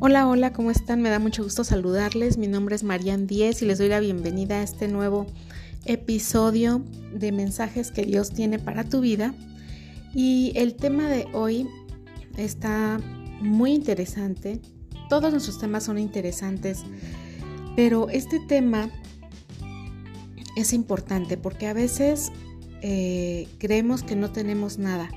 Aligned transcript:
Hola, 0.00 0.28
hola, 0.28 0.52
¿cómo 0.52 0.70
están? 0.70 1.02
Me 1.02 1.10
da 1.10 1.18
mucho 1.18 1.42
gusto 1.42 1.64
saludarles. 1.64 2.38
Mi 2.38 2.46
nombre 2.46 2.76
es 2.76 2.84
Marian 2.84 3.26
Díez 3.26 3.62
y 3.62 3.64
les 3.64 3.78
doy 3.78 3.88
la 3.88 3.98
bienvenida 3.98 4.60
a 4.60 4.62
este 4.62 4.86
nuevo 4.86 5.26
episodio 5.86 6.84
de 7.12 7.32
mensajes 7.32 7.90
que 7.90 8.04
Dios 8.04 8.30
tiene 8.30 8.60
para 8.60 8.84
tu 8.84 9.00
vida. 9.00 9.34
Y 10.14 10.52
el 10.54 10.76
tema 10.76 11.08
de 11.08 11.26
hoy 11.32 11.66
está 12.36 13.00
muy 13.40 13.72
interesante. 13.72 14.60
Todos 15.08 15.32
nuestros 15.32 15.58
temas 15.58 15.82
son 15.82 15.98
interesantes, 15.98 16.84
pero 17.74 18.08
este 18.08 18.38
tema 18.38 18.90
es 20.54 20.72
importante 20.74 21.36
porque 21.36 21.66
a 21.66 21.72
veces 21.72 22.30
eh, 22.82 23.48
creemos 23.58 24.04
que 24.04 24.14
no 24.14 24.30
tenemos 24.30 24.78
nada. 24.78 25.10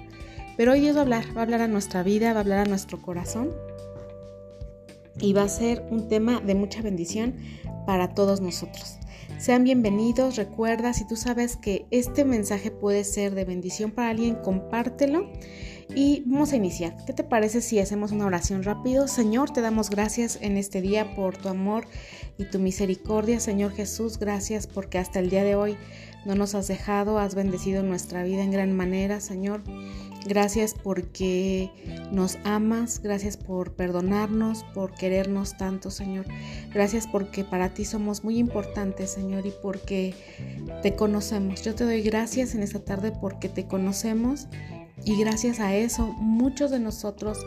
Pero 0.57 0.71
hoy 0.71 0.79
Dios 0.79 0.95
va 0.95 1.01
a 1.01 1.03
hablar, 1.03 1.37
va 1.37 1.41
a 1.41 1.43
hablar 1.43 1.61
a 1.61 1.67
nuestra 1.67 2.01
vida, 2.01 2.33
va 2.33 2.39
a 2.39 2.41
hablar 2.41 2.65
a 2.65 2.65
nuestro 2.65 2.99
corazón 2.99 3.51
y 5.21 5.33
va 5.33 5.43
a 5.43 5.49
ser 5.49 5.85
un 5.91 6.07
tema 6.07 6.41
de 6.41 6.55
mucha 6.55 6.81
bendición 6.81 7.35
para 7.85 8.13
todos 8.13 8.41
nosotros. 8.41 8.97
Sean 9.37 9.63
bienvenidos, 9.63 10.35
recuerda, 10.35 10.93
si 10.93 11.07
tú 11.07 11.15
sabes 11.15 11.55
que 11.55 11.87
este 11.89 12.25
mensaje 12.25 12.69
puede 12.69 13.03
ser 13.03 13.33
de 13.33 13.45
bendición 13.45 13.91
para 13.91 14.09
alguien, 14.09 14.35
compártelo 14.35 15.31
y 15.95 16.23
vamos 16.25 16.53
a 16.53 16.55
iniciar. 16.55 16.95
¿Qué 17.05 17.13
te 17.13 17.23
parece 17.23 17.61
si 17.61 17.79
hacemos 17.79 18.11
una 18.11 18.25
oración 18.25 18.63
rápido? 18.63 19.07
Señor, 19.07 19.51
te 19.51 19.61
damos 19.61 19.89
gracias 19.89 20.37
en 20.41 20.57
este 20.57 20.81
día 20.81 21.15
por 21.15 21.37
tu 21.37 21.49
amor 21.49 21.85
y 22.37 22.45
tu 22.45 22.59
misericordia. 22.59 23.39
Señor 23.39 23.71
Jesús, 23.73 24.17
gracias 24.17 24.67
porque 24.67 24.97
hasta 24.97 25.19
el 25.19 25.29
día 25.29 25.43
de 25.43 25.55
hoy 25.55 25.77
no 26.25 26.35
nos 26.35 26.55
has 26.55 26.67
dejado, 26.67 27.19
has 27.19 27.35
bendecido 27.35 27.83
nuestra 27.83 28.23
vida 28.23 28.43
en 28.43 28.51
gran 28.51 28.75
manera, 28.75 29.19
Señor. 29.19 29.63
Gracias 30.27 30.75
porque 30.75 31.71
nos 32.11 32.37
amas, 32.43 33.01
gracias 33.01 33.37
por 33.37 33.73
perdonarnos, 33.73 34.63
por 34.75 34.93
querernos 34.93 35.57
tanto, 35.57 35.89
Señor. 35.89 36.25
Gracias 36.71 37.07
porque 37.07 37.43
para 37.43 37.73
ti 37.73 37.85
somos 37.85 38.23
muy 38.23 38.37
importantes, 38.37 39.09
Señor, 39.09 39.47
y 39.47 39.53
porque 39.63 40.13
te 40.83 40.95
conocemos. 40.95 41.63
Yo 41.63 41.73
te 41.73 41.85
doy 41.85 42.01
gracias 42.01 42.53
en 42.53 42.61
esta 42.61 42.79
tarde 42.85 43.11
porque 43.19 43.49
te 43.49 43.65
conocemos 43.65 44.47
y 45.05 45.19
gracias 45.19 45.59
a 45.59 45.75
eso 45.75 46.07
muchos 46.17 46.71
de 46.71 46.79
nosotros 46.79 47.39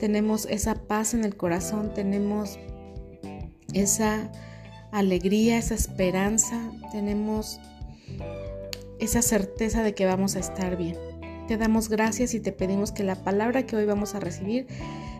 tenemos 0.00 0.46
esa 0.46 0.74
paz 0.74 1.14
en 1.14 1.24
el 1.24 1.36
corazón, 1.36 1.92
tenemos 1.94 2.58
esa 3.72 4.30
alegría, 4.92 5.58
esa 5.58 5.74
esperanza, 5.74 6.70
tenemos 6.90 7.60
esa 8.98 9.22
certeza 9.22 9.82
de 9.82 9.94
que 9.94 10.06
vamos 10.06 10.36
a 10.36 10.40
estar 10.40 10.76
bien. 10.76 10.96
Te 11.48 11.56
damos 11.56 11.88
gracias 11.88 12.34
y 12.34 12.40
te 12.40 12.52
pedimos 12.52 12.92
que 12.92 13.02
la 13.02 13.16
palabra 13.16 13.66
que 13.66 13.76
hoy 13.76 13.84
vamos 13.84 14.14
a 14.14 14.20
recibir 14.20 14.66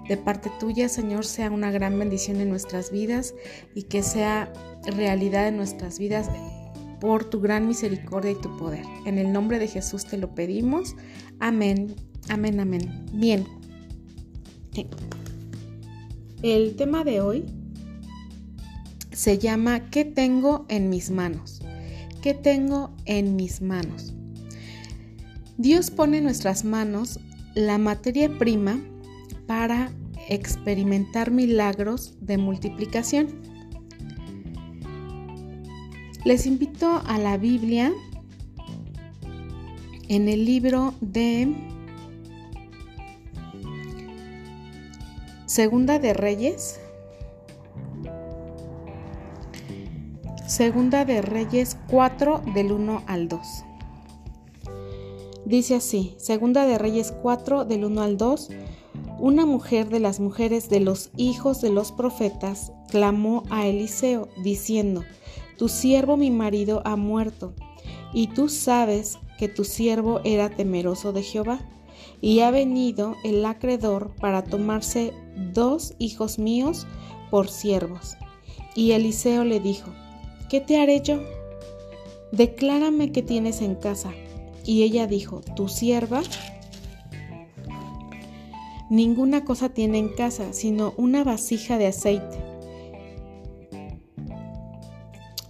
de 0.09 0.17
parte 0.17 0.51
tuya, 0.61 0.89
Señor, 0.89 1.25
sea 1.25 1.51
una 1.51 1.71
gran 1.71 1.99
bendición 1.99 2.41
en 2.41 2.49
nuestras 2.49 2.91
vidas 2.91 3.35
y 3.75 3.85
que 3.85 4.03
sea 4.03 4.53
realidad 4.85 5.49
en 5.49 5.57
nuestras 5.57 5.99
vidas 5.99 6.29
por 7.01 7.25
tu 7.25 7.41
gran 7.41 7.67
misericordia 7.67 8.31
y 8.31 8.41
tu 8.41 8.57
poder. 8.57 8.85
En 9.07 9.19
el 9.19 9.33
nombre 9.33 9.59
de 9.59 9.67
Jesús 9.67 10.07
te 10.07 10.19
lo 10.19 10.35
pedimos. 10.35 10.95
Amén, 11.43 11.97
amén, 12.29 12.61
amén. 12.61 13.05
Bien. 13.13 13.45
El 16.41 16.77
tema 16.77 17.03
de 17.03 17.21
hoy 17.21 17.45
se 19.11 19.39
llama 19.39 19.91
¿Qué 19.91 20.05
tengo 20.05 20.67
en 20.69 20.89
mis 20.89 21.11
manos? 21.11 21.61
¿Qué 22.23 22.33
tengo 22.33 22.95
en 23.07 23.35
mis 23.35 23.61
manos? 23.61 24.15
Dios 25.59 25.91
pone 25.91 26.19
en 26.19 26.25
nuestras 26.25 26.65
manos 26.65 27.19
la 27.57 27.77
materia 27.77 28.39
prima 28.39 28.81
para 29.49 29.91
experimentar 30.29 31.33
milagros 31.33 32.15
de 32.21 32.39
multiplicación. 32.39 33.27
Les 36.25 36.47
invito 36.47 37.03
a 37.05 37.19
la 37.19 37.37
Biblia 37.37 37.93
en 40.13 40.29
el 40.29 40.45
libro 40.45 40.93
de 41.01 41.55
Segunda 45.47 45.99
de 45.99 46.13
Reyes. 46.13 46.79
Segunda 50.47 51.07
de 51.07 51.23
Reyes 51.23 51.79
4 51.89 52.43
del 52.55 52.73
1 52.73 53.05
al 53.07 53.29
2. 53.29 53.41
Dice 55.47 55.77
así, 55.77 56.15
Segunda 56.19 56.67
de 56.67 56.77
Reyes 56.77 57.15
4 57.23 57.65
del 57.65 57.87
1 57.87 58.03
al 58.03 58.19
2, 58.19 58.51
una 59.19 59.47
mujer 59.47 59.89
de 59.89 60.01
las 60.01 60.21
mujeres 60.21 60.69
de 60.69 60.81
los 60.81 61.11
hijos 61.17 61.63
de 61.63 61.71
los 61.71 61.91
profetas 61.91 62.71
clamó 62.91 63.45
a 63.49 63.67
Eliseo 63.67 64.29
diciendo, 64.45 65.05
Tu 65.57 65.71
siervo 65.71 66.19
mi 66.19 66.31
marido 66.31 66.83
ha 66.85 66.97
muerto, 66.97 67.55
y 68.13 68.29
tú 68.29 68.49
sabes 68.49 69.19
que 69.39 69.49
tu 69.49 69.65
siervo 69.65 70.21
era 70.25 70.51
temeroso 70.51 71.13
de 71.13 71.23
Jehová, 71.23 71.61
y 72.21 72.41
ha 72.41 72.51
venido 72.51 73.17
el 73.25 73.45
acreedor 73.45 74.15
para 74.21 74.45
tomarse 74.45 75.13
dos 75.53 75.95
hijos 75.99 76.39
míos 76.39 76.87
por 77.31 77.49
siervos. 77.49 78.17
Y 78.75 78.93
Eliseo 78.93 79.45
le 79.45 79.61
dijo, 79.61 79.91
¿qué 80.49 80.61
te 80.61 80.81
haré 80.81 81.01
yo? 81.01 81.21
Declárame 82.31 83.13
qué 83.13 83.23
tienes 83.23 83.61
en 83.61 83.75
casa 83.75 84.13
y 84.65 84.85
ella 84.85 85.07
dijo, 85.07 85.41
tu 85.57 85.69
sierva 85.69 86.23
ninguna 88.93 89.45
cosa 89.45 89.71
tiene 89.71 89.99
en 89.99 90.11
casa, 90.11 90.53
sino 90.53 90.93
una 90.97 91.25
vasija 91.25 91.79
de 91.79 91.87
aceite. 91.87 92.52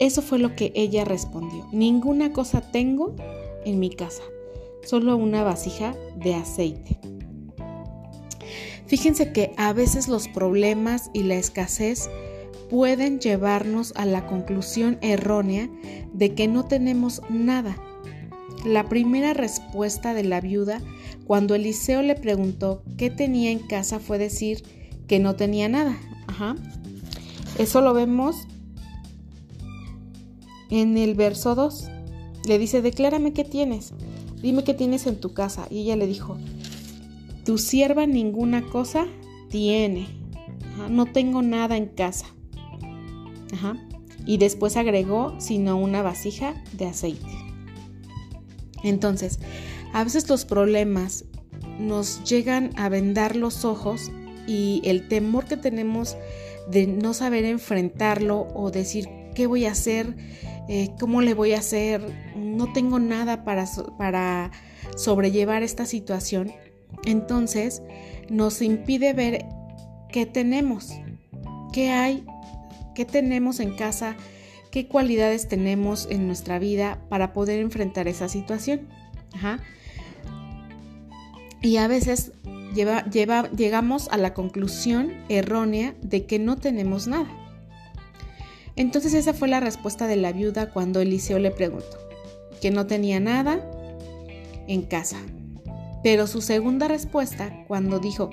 Eso 0.03 0.21
fue 0.21 0.41
lo 0.41 0.57
que 0.57 0.73
ella 0.75 1.05
respondió. 1.05 1.65
Ninguna 1.71 2.33
cosa 2.33 2.61
tengo 2.61 3.15
en 3.65 3.79
mi 3.79 3.89
casa, 3.89 4.25
solo 4.85 5.17
una 5.17 5.45
vasija 5.45 5.95
de 6.17 6.35
aceite. 6.35 6.99
Fíjense 8.89 9.33
que 9.33 9.53
a 9.57 9.73
veces 9.73 10.09
los 10.09 10.27
problemas 10.27 11.09
y 11.13 11.23
la 11.23 11.37
escasez 11.37 12.11
pueden 12.69 13.21
llevarnos 13.21 13.93
a 13.95 14.05
la 14.05 14.27
conclusión 14.27 14.99
errónea 15.03 15.71
de 16.13 16.35
que 16.35 16.49
no 16.49 16.65
tenemos 16.65 17.23
nada 17.31 17.77
la 18.65 18.89
primera 18.89 19.35
respuesta 19.35 20.15
de 20.15 20.25
la 20.25 20.41
viuda 20.41 20.81
cuando 21.29 21.55
Eliseo 21.55 22.03
le 22.03 22.17
preguntó 22.17 22.83
qué 22.97 23.09
tenía 23.09 23.53
en 23.53 23.61
casa 23.61 24.01
fue 24.01 24.19
decir 24.19 24.65
que 25.07 25.21
no 25.21 25.37
tenía 25.37 25.69
nada. 25.69 25.97
Ajá. 26.27 26.57
Eso 27.57 27.83
lo 27.83 27.95
vemos 27.95 28.49
en 30.73 30.97
el 30.97 31.15
verso 31.15 31.55
2. 31.55 31.89
Le 32.49 32.59
dice, 32.59 32.83
declárame 32.83 33.33
qué 33.33 33.45
tienes, 33.45 33.93
dime 34.41 34.65
qué 34.65 34.75
tienes 34.75 35.07
en 35.07 35.21
tu 35.21 35.35
casa. 35.35 35.67
Y 35.71 35.83
ella 35.83 35.97
le 35.97 36.07
dijo, 36.07 36.39
tu 37.45 37.59
sierva 37.59 38.07
ninguna 38.07 38.63
cosa 38.63 39.07
tiene. 39.49 40.09
no 40.89 41.07
tengo 41.07 41.43
nada 41.43 41.77
en 41.77 41.87
casa. 41.87 42.27
Ajá. 43.53 43.77
Y 44.25 44.39
después 44.39 44.77
agregó, 44.77 45.35
sino 45.39 45.77
una 45.77 46.03
vasija 46.03 46.55
de 46.73 46.87
aceite. 46.87 47.27
Entonces, 48.83 49.39
a 49.93 50.03
veces 50.03 50.29
los 50.29 50.47
problemas 50.47 51.27
nos 51.79 52.25
llegan 52.25 52.71
a 52.77 52.89
vendar 52.89 53.37
los 53.37 53.65
ojos 53.65 54.11
y 54.47 54.81
el 54.85 55.07
temor 55.07 55.45
que 55.45 55.57
tenemos 55.57 56.17
de 56.71 56.87
no 56.87 57.13
saber 57.13 57.45
enfrentarlo 57.45 58.49
o 58.55 58.71
decir 58.71 59.09
qué 59.35 59.47
voy 59.47 59.67
a 59.67 59.73
hacer, 59.73 60.17
eh, 60.69 60.91
cómo 60.99 61.23
le 61.23 61.35
voy 61.35 61.53
a 61.53 61.59
hacer, 61.59 62.03
no 62.37 62.73
tengo 62.73 62.99
nada 62.99 63.45
para, 63.45 63.67
para 63.99 64.51
sobrellevar 64.97 65.63
esta 65.63 65.87
situación, 65.87 66.53
entonces 67.05 67.83
nos 68.29 68.63
impide 68.63 69.13
ver 69.13 69.45
qué 70.11 70.27
tenemos, 70.27 70.93
qué 71.73 71.91
hay, 71.91 72.25
qué 72.95 73.05
tenemos 73.05 73.61
en 73.61 73.75
casa, 73.77 74.17
qué 74.71 74.87
cualidades 74.87 75.49
tenemos 75.49 76.07
en 76.11 76.27
nuestra 76.27 76.59
vida 76.59 77.01
para 77.09 77.33
poder 77.33 77.61
enfrentar 77.61 78.09
esa 78.09 78.29
situación. 78.29 78.89
Y 81.61 81.77
a 81.77 81.89
veces 81.89 82.33
llegamos 82.75 84.09
a 84.11 84.17
la 84.17 84.35
conclusión 84.35 85.13
errónea 85.29 85.95
de 86.03 86.27
que 86.27 86.39
no 86.39 86.57
tenemos 86.57 87.07
nada. 87.07 87.42
Entonces 88.77 89.15
esa 89.15 89.35
fue 89.35 89.49
la 89.49 89.61
respuesta 89.61 90.07
de 90.07 90.17
la 90.17 90.33
viuda 90.33 90.71
cuando 90.71 91.01
Eliseo 91.01 91.39
le 91.39 91.51
preguntó, 91.51 91.99
que 92.61 92.71
no 92.71 92.87
tenía 92.87 93.21
nada 93.21 93.61
en 94.67 94.83
casa. 94.83 95.19
Pero 96.03 96.27
su 96.27 96.41
segunda 96.41 96.89
respuesta, 96.89 97.65
cuando 97.69 97.99
dijo 97.99 98.31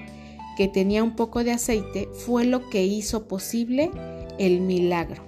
que 0.57 0.67
tenía 0.67 1.03
un 1.03 1.15
poco 1.15 1.43
de 1.43 1.51
aceite, 1.51 2.09
fue 2.25 2.45
lo 2.45 2.69
que 2.69 2.85
hizo 2.85 3.27
posible 3.27 3.91
el 4.37 4.61
milagro. 4.61 5.23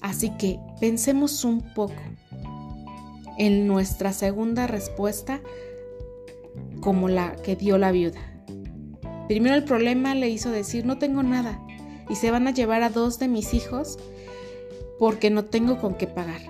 Así 0.00 0.30
que 0.38 0.58
pensemos 0.80 1.44
un 1.44 1.60
poco 1.74 1.94
en 3.36 3.66
nuestra 3.66 4.12
segunda 4.12 4.66
respuesta 4.66 5.40
como 6.80 7.08
la 7.08 7.36
que 7.36 7.56
dio 7.56 7.78
la 7.78 7.92
viuda. 7.92 8.20
Primero 9.28 9.54
el 9.54 9.64
problema 9.64 10.14
le 10.14 10.28
hizo 10.28 10.50
decir, 10.50 10.86
no 10.86 10.98
tengo 10.98 11.22
nada. 11.22 11.60
y 12.10 12.14
se 12.14 12.30
van 12.30 12.48
a 12.48 12.52
llevar 12.52 12.82
a 12.82 12.88
dos 12.88 13.18
de 13.18 13.28
mis 13.28 13.52
hijos 13.52 13.98
porque 14.98 15.30
no 15.30 15.44
tengo 15.44 15.78
con 15.78 15.94
qué 15.94 16.06
pagar. 16.06 16.40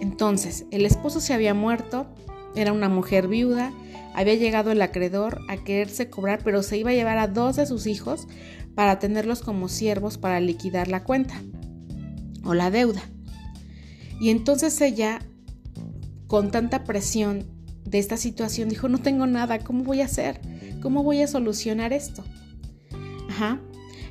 Entonces, 0.00 0.66
el 0.70 0.84
esposo 0.86 1.20
se 1.20 1.34
había 1.34 1.54
muerto, 1.54 2.06
era 2.54 2.72
una 2.72 2.88
mujer 2.88 3.28
viuda, 3.28 3.72
había 4.14 4.34
llegado 4.34 4.70
el 4.70 4.82
acreedor 4.82 5.40
a 5.48 5.56
quererse 5.56 6.08
cobrar, 6.08 6.40
pero 6.44 6.62
se 6.62 6.78
iba 6.78 6.90
a 6.90 6.94
llevar 6.94 7.18
a 7.18 7.26
dos 7.26 7.56
de 7.56 7.66
sus 7.66 7.86
hijos 7.86 8.28
para 8.74 8.98
tenerlos 8.98 9.42
como 9.42 9.68
siervos 9.68 10.18
para 10.18 10.40
liquidar 10.40 10.88
la 10.88 11.04
cuenta 11.04 11.34
o 12.44 12.54
la 12.54 12.70
deuda. 12.70 13.02
Y 14.20 14.30
entonces 14.30 14.80
ella, 14.80 15.20
con 16.26 16.50
tanta 16.50 16.84
presión 16.84 17.44
de 17.84 17.98
esta 17.98 18.16
situación, 18.16 18.68
dijo, 18.68 18.88
no 18.88 18.98
tengo 18.98 19.26
nada, 19.26 19.58
¿cómo 19.58 19.84
voy 19.84 20.00
a 20.00 20.06
hacer? 20.06 20.40
¿Cómo 20.80 21.02
voy 21.02 21.22
a 21.22 21.26
solucionar 21.26 21.92
esto? 21.92 22.24
Ajá. 23.28 23.60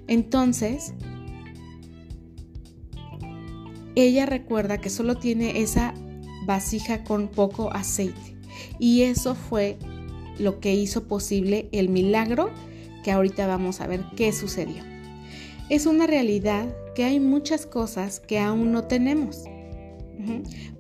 Entonces, 0.08 0.94
ella 3.96 4.26
recuerda 4.26 4.80
que 4.80 4.90
solo 4.90 5.18
tiene 5.18 5.62
esa 5.62 5.94
vasija 6.46 7.04
con 7.04 7.28
poco 7.28 7.72
aceite. 7.72 8.36
Y 8.80 9.04
eso 9.04 9.36
fue 9.36 9.78
lo 10.40 10.60
que 10.60 10.74
hizo 10.74 11.08
posible 11.08 11.70
el 11.72 11.90
milagro 11.90 12.50
que 13.04 13.12
ahorita 13.12 13.48
vamos 13.48 13.82
a 13.82 13.88
ver 13.88 14.04
qué 14.16 14.32
sucedió. 14.32 14.84
Es 15.70 15.86
una 15.86 16.08
realidad 16.08 16.74
que 16.96 17.04
hay 17.04 17.20
muchas 17.20 17.66
cosas 17.66 18.20
que 18.20 18.40
aún 18.40 18.72
no 18.72 18.86
tenemos. 18.86 19.44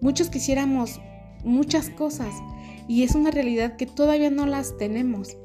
Muchos 0.01 0.29
quisiéramos 0.29 0.99
muchas 1.43 1.89
cosas 1.89 2.33
y 2.87 3.03
es 3.03 3.15
una 3.15 3.31
realidad 3.31 3.75
que 3.75 3.85
todavía 3.85 4.29
no 4.29 4.45
las 4.45 4.77
tenemos. 4.77 5.37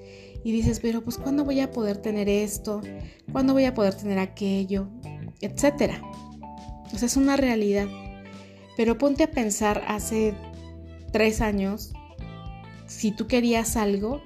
Y 0.44 0.53
dices, 0.53 0.81
pero 0.81 1.03
pues 1.03 1.19
¿cuándo 1.19 1.44
voy 1.44 1.61
a 1.61 1.73
poder 1.73 1.99
tener 1.99 2.29
esto? 2.29 2.81
¿Cuándo 3.32 3.53
voy 3.53 3.64
a 3.64 3.75
poder 3.75 3.94
tener 3.94 4.19
aquello? 4.19 4.88
Etcétera. 5.41 6.00
O 6.93 6.99
sea, 6.99 7.06
es 7.06 7.17
una 7.17 7.37
realidad. 7.37 7.87
Pero 8.76 8.99
ponte 8.99 9.25
a 9.25 9.31
pensar 9.31 9.85
hace 9.88 10.35
tres 11.12 11.40
años, 11.40 11.93
si 12.87 13.11
tú 13.11 13.26
querías 13.26 13.76
algo 13.76 14.23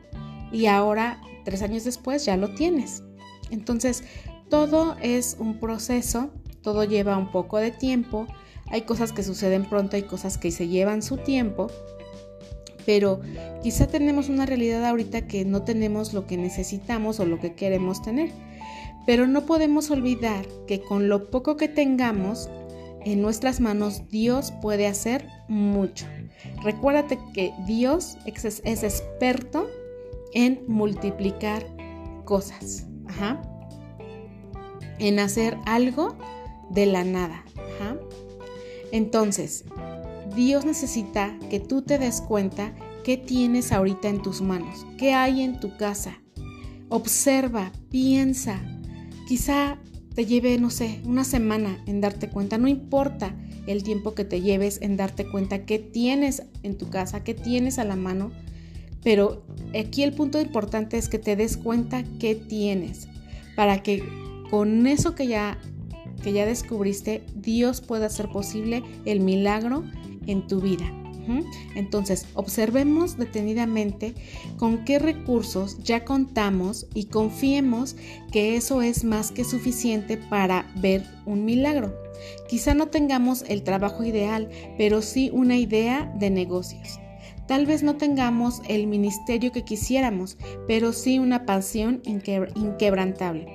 y 0.52 0.66
ahora, 0.66 1.20
tres 1.44 1.62
años 1.62 1.84
después, 1.84 2.24
ya 2.24 2.36
lo 2.36 2.54
tienes. 2.54 3.02
Entonces, 3.50 4.04
todo 4.48 4.96
es 5.00 5.36
un 5.38 5.58
proceso, 5.58 6.30
todo 6.62 6.84
lleva 6.84 7.16
un 7.16 7.30
poco 7.32 7.58
de 7.58 7.70
tiempo, 7.70 8.26
hay 8.70 8.82
cosas 8.82 9.12
que 9.12 9.22
suceden 9.22 9.64
pronto, 9.64 9.96
hay 9.96 10.02
cosas 10.02 10.38
que 10.38 10.50
se 10.50 10.68
llevan 10.68 11.02
su 11.02 11.16
tiempo, 11.18 11.68
pero 12.86 13.20
quizá 13.62 13.86
tenemos 13.86 14.28
una 14.28 14.46
realidad 14.46 14.84
ahorita 14.84 15.26
que 15.26 15.44
no 15.44 15.62
tenemos 15.62 16.12
lo 16.12 16.26
que 16.26 16.36
necesitamos 16.36 17.20
o 17.20 17.26
lo 17.26 17.38
que 17.40 17.54
queremos 17.54 18.02
tener. 18.02 18.30
Pero 19.06 19.26
no 19.26 19.46
podemos 19.46 19.90
olvidar 19.90 20.46
que 20.66 20.80
con 20.80 21.08
lo 21.08 21.30
poco 21.30 21.56
que 21.56 21.68
tengamos 21.68 22.48
en 23.04 23.20
nuestras 23.20 23.60
manos, 23.60 24.08
Dios 24.08 24.52
puede 24.62 24.86
hacer 24.86 25.26
mucho. 25.48 26.06
Recuérdate 26.62 27.18
que 27.34 27.52
Dios 27.66 28.16
es, 28.26 28.84
experto 28.84 29.68
en 30.32 30.62
multiplicar 30.68 31.66
cosas. 32.24 32.86
En 34.98 35.18
hacer 35.18 35.58
algo 35.66 36.16
de 36.70 36.86
la 36.86 37.04
nada. 37.04 37.44
Entonces, 38.92 39.64
Dios 40.34 40.64
necesita 40.64 41.36
que 41.50 41.60
tú 41.60 41.82
te 41.82 41.98
des 41.98 42.20
cuenta 42.20 42.72
qué 43.04 43.16
tienes 43.16 43.72
ahorita 43.72 44.08
en 44.08 44.22
tus 44.22 44.42
manos, 44.42 44.86
qué 44.98 45.12
hay 45.14 45.42
en 45.42 45.58
tu 45.60 45.76
casa. 45.76 46.22
Observa, 46.88 47.72
piensa, 47.90 48.60
Quizá 49.32 49.78
te 50.14 50.26
lleve, 50.26 50.58
no 50.58 50.68
sé, 50.68 51.00
una 51.06 51.24
semana 51.24 51.82
en 51.86 52.02
darte 52.02 52.28
cuenta, 52.28 52.58
no 52.58 52.68
importa 52.68 53.34
el 53.66 53.82
tiempo 53.82 54.14
que 54.14 54.26
te 54.26 54.42
lleves 54.42 54.78
en 54.82 54.98
darte 54.98 55.26
cuenta 55.26 55.64
qué 55.64 55.78
tienes 55.78 56.42
en 56.62 56.76
tu 56.76 56.90
casa, 56.90 57.24
qué 57.24 57.32
tienes 57.32 57.78
a 57.78 57.84
la 57.84 57.96
mano, 57.96 58.30
pero 59.02 59.46
aquí 59.74 60.02
el 60.02 60.12
punto 60.12 60.38
importante 60.38 60.98
es 60.98 61.08
que 61.08 61.18
te 61.18 61.34
des 61.34 61.56
cuenta 61.56 62.04
qué 62.20 62.34
tienes, 62.34 63.08
para 63.56 63.82
que 63.82 64.06
con 64.50 64.86
eso 64.86 65.14
que 65.14 65.26
ya, 65.26 65.56
que 66.22 66.34
ya 66.34 66.44
descubriste, 66.44 67.24
Dios 67.34 67.80
pueda 67.80 68.08
hacer 68.08 68.28
posible 68.28 68.82
el 69.06 69.20
milagro 69.20 69.82
en 70.26 70.46
tu 70.46 70.60
vida. 70.60 70.92
Entonces, 71.74 72.26
observemos 72.34 73.16
detenidamente 73.16 74.14
con 74.56 74.84
qué 74.84 74.98
recursos 74.98 75.78
ya 75.82 76.04
contamos 76.04 76.86
y 76.94 77.04
confiemos 77.04 77.96
que 78.30 78.56
eso 78.56 78.82
es 78.82 79.04
más 79.04 79.30
que 79.30 79.44
suficiente 79.44 80.16
para 80.16 80.70
ver 80.76 81.04
un 81.26 81.44
milagro. 81.44 81.94
Quizá 82.48 82.74
no 82.74 82.88
tengamos 82.88 83.44
el 83.48 83.62
trabajo 83.62 84.04
ideal, 84.04 84.48
pero 84.78 85.02
sí 85.02 85.30
una 85.32 85.56
idea 85.56 86.12
de 86.18 86.30
negocios. 86.30 86.98
Tal 87.46 87.66
vez 87.66 87.82
no 87.82 87.96
tengamos 87.96 88.62
el 88.68 88.86
ministerio 88.86 89.52
que 89.52 89.64
quisiéramos, 89.64 90.38
pero 90.66 90.92
sí 90.92 91.18
una 91.18 91.44
pasión 91.44 92.00
inquebrantable. 92.04 93.46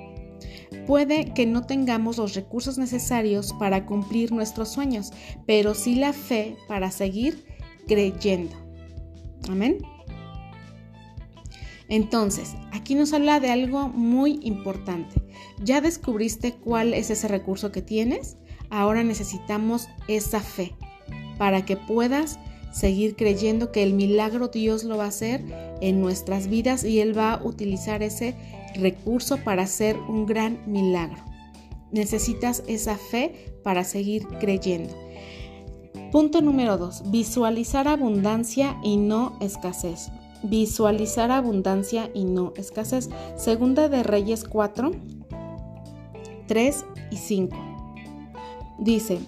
Puede 0.86 1.32
que 1.34 1.46
no 1.46 1.64
tengamos 1.66 2.18
los 2.18 2.34
recursos 2.34 2.78
necesarios 2.78 3.52
para 3.58 3.86
cumplir 3.86 4.32
nuestros 4.32 4.70
sueños, 4.70 5.12
pero 5.46 5.74
sí 5.74 5.94
la 5.94 6.12
fe 6.12 6.56
para 6.66 6.90
seguir 6.90 7.47
creyendo. 7.88 8.54
Amén. 9.48 9.78
Entonces, 11.88 12.54
aquí 12.72 12.94
nos 12.94 13.12
habla 13.12 13.40
de 13.40 13.50
algo 13.50 13.88
muy 13.88 14.38
importante. 14.42 15.22
Ya 15.62 15.80
descubriste 15.80 16.52
cuál 16.52 16.94
es 16.94 17.10
ese 17.10 17.28
recurso 17.28 17.72
que 17.72 17.82
tienes. 17.82 18.36
Ahora 18.70 19.02
necesitamos 19.02 19.88
esa 20.06 20.40
fe 20.40 20.74
para 21.38 21.64
que 21.64 21.76
puedas 21.76 22.38
seguir 22.72 23.16
creyendo 23.16 23.72
que 23.72 23.82
el 23.82 23.94
milagro 23.94 24.48
Dios 24.48 24.84
lo 24.84 24.98
va 24.98 25.04
a 25.04 25.08
hacer 25.08 25.42
en 25.80 26.00
nuestras 26.00 26.48
vidas 26.48 26.84
y 26.84 27.00
Él 27.00 27.16
va 27.16 27.34
a 27.34 27.44
utilizar 27.44 28.02
ese 28.02 28.34
recurso 28.74 29.38
para 29.38 29.62
hacer 29.62 29.96
un 29.96 30.26
gran 30.26 30.60
milagro. 30.66 31.24
Necesitas 31.90 32.62
esa 32.66 32.98
fe 32.98 33.54
para 33.64 33.84
seguir 33.84 34.26
creyendo. 34.40 34.94
Punto 36.12 36.40
número 36.40 36.78
2. 36.78 37.10
Visualizar 37.10 37.86
abundancia 37.86 38.78
y 38.82 38.96
no 38.96 39.36
escasez. 39.40 40.10
Visualizar 40.42 41.30
abundancia 41.30 42.10
y 42.14 42.24
no 42.24 42.54
escasez. 42.56 43.10
Segunda 43.36 43.90
de 43.90 44.02
Reyes 44.02 44.44
4, 44.44 44.92
3 46.46 46.84
y 47.10 47.16
5. 47.16 47.56
Dice, 48.78 49.18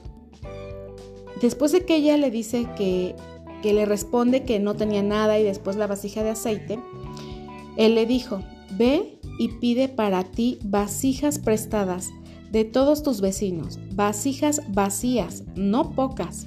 después 1.42 1.72
de 1.72 1.84
que 1.84 1.96
ella 1.96 2.16
le 2.16 2.30
dice 2.30 2.66
que, 2.76 3.14
que 3.62 3.74
le 3.74 3.84
responde 3.84 4.44
que 4.44 4.58
no 4.58 4.74
tenía 4.74 5.02
nada 5.02 5.38
y 5.38 5.44
después 5.44 5.76
la 5.76 5.86
vasija 5.86 6.22
de 6.22 6.30
aceite, 6.30 6.78
él 7.76 7.94
le 7.94 8.06
dijo, 8.06 8.40
ve 8.78 9.18
y 9.38 9.48
pide 9.48 9.88
para 9.88 10.24
ti 10.24 10.58
vasijas 10.64 11.38
prestadas 11.38 12.08
de 12.52 12.64
todos 12.64 13.02
tus 13.02 13.20
vecinos, 13.20 13.78
vasijas 13.92 14.62
vacías, 14.72 15.44
no 15.56 15.90
pocas 15.90 16.46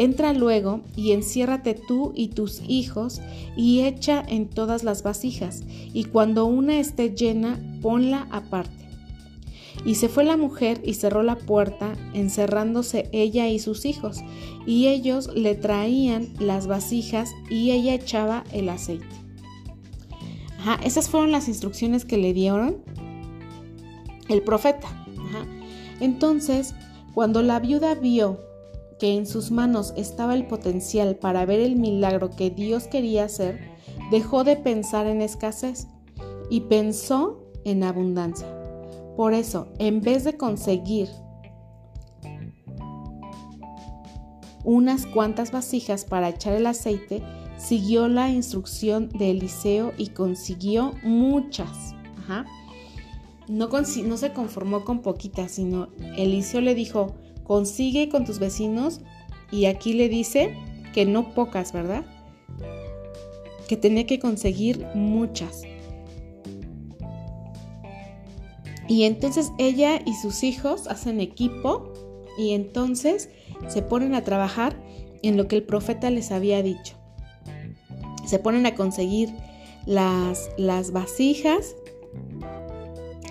Entra 0.00 0.32
luego 0.32 0.80
y 0.96 1.12
enciérrate 1.12 1.74
tú 1.74 2.14
y 2.16 2.28
tus 2.28 2.62
hijos 2.66 3.20
y 3.54 3.82
echa 3.82 4.24
en 4.26 4.48
todas 4.48 4.82
las 4.82 5.02
vasijas, 5.02 5.62
y 5.92 6.04
cuando 6.04 6.46
una 6.46 6.80
esté 6.80 7.14
llena, 7.14 7.60
ponla 7.82 8.26
aparte. 8.30 8.88
Y 9.84 9.96
se 9.96 10.08
fue 10.08 10.24
la 10.24 10.38
mujer 10.38 10.80
y 10.86 10.94
cerró 10.94 11.22
la 11.22 11.36
puerta, 11.36 11.92
encerrándose 12.14 13.10
ella 13.12 13.48
y 13.48 13.58
sus 13.58 13.84
hijos, 13.84 14.20
y 14.64 14.86
ellos 14.86 15.34
le 15.34 15.54
traían 15.54 16.32
las 16.38 16.66
vasijas 16.66 17.28
y 17.50 17.72
ella 17.72 17.92
echaba 17.92 18.44
el 18.52 18.70
aceite. 18.70 19.04
Ajá, 20.60 20.80
esas 20.82 21.10
fueron 21.10 21.30
las 21.30 21.46
instrucciones 21.46 22.06
que 22.06 22.16
le 22.16 22.32
dieron 22.32 22.78
el 24.30 24.40
profeta. 24.40 24.88
Entonces, 26.00 26.74
cuando 27.12 27.42
la 27.42 27.60
viuda 27.60 27.94
vio 27.96 28.40
que 29.00 29.16
en 29.16 29.26
sus 29.26 29.50
manos 29.50 29.94
estaba 29.96 30.34
el 30.34 30.46
potencial 30.46 31.16
para 31.16 31.46
ver 31.46 31.58
el 31.58 31.74
milagro 31.76 32.30
que 32.30 32.50
Dios 32.50 32.86
quería 32.86 33.24
hacer, 33.24 33.58
dejó 34.10 34.44
de 34.44 34.56
pensar 34.56 35.06
en 35.06 35.22
escasez 35.22 35.88
y 36.50 36.60
pensó 36.60 37.42
en 37.64 37.82
abundancia. 37.82 38.46
Por 39.16 39.32
eso, 39.32 39.68
en 39.78 40.02
vez 40.02 40.24
de 40.24 40.36
conseguir 40.36 41.08
unas 44.64 45.06
cuantas 45.06 45.50
vasijas 45.50 46.04
para 46.04 46.28
echar 46.28 46.52
el 46.52 46.66
aceite, 46.66 47.22
siguió 47.56 48.06
la 48.06 48.28
instrucción 48.28 49.08
de 49.08 49.30
Eliseo 49.30 49.92
y 49.96 50.08
consiguió 50.08 50.92
muchas. 51.02 51.94
No, 53.48 53.68
se 53.84 54.32
conformó 54.32 54.84
con 54.84 55.00
poquitas, 55.00 55.52
sino 55.52 55.88
Eliseo 56.16 56.60
le 56.60 56.74
dijo, 56.74 57.16
consigue 57.50 58.08
con 58.08 58.24
tus 58.24 58.38
vecinos 58.38 59.00
y 59.50 59.64
aquí 59.64 59.92
le 59.92 60.08
dice 60.08 60.54
que 60.94 61.04
no 61.04 61.34
pocas, 61.34 61.72
¿verdad? 61.72 62.04
Que 63.66 63.76
tenía 63.76 64.06
que 64.06 64.20
conseguir 64.20 64.86
muchas. 64.94 65.62
Y 68.86 69.02
entonces 69.02 69.50
ella 69.58 70.00
y 70.06 70.14
sus 70.14 70.44
hijos 70.44 70.86
hacen 70.86 71.18
equipo 71.20 71.92
y 72.38 72.52
entonces 72.52 73.30
se 73.66 73.82
ponen 73.82 74.14
a 74.14 74.22
trabajar 74.22 74.80
en 75.24 75.36
lo 75.36 75.48
que 75.48 75.56
el 75.56 75.64
profeta 75.64 76.08
les 76.08 76.30
había 76.30 76.62
dicho. 76.62 76.94
Se 78.28 78.38
ponen 78.38 78.64
a 78.64 78.76
conseguir 78.76 79.34
las, 79.86 80.50
las 80.56 80.92
vasijas. 80.92 81.74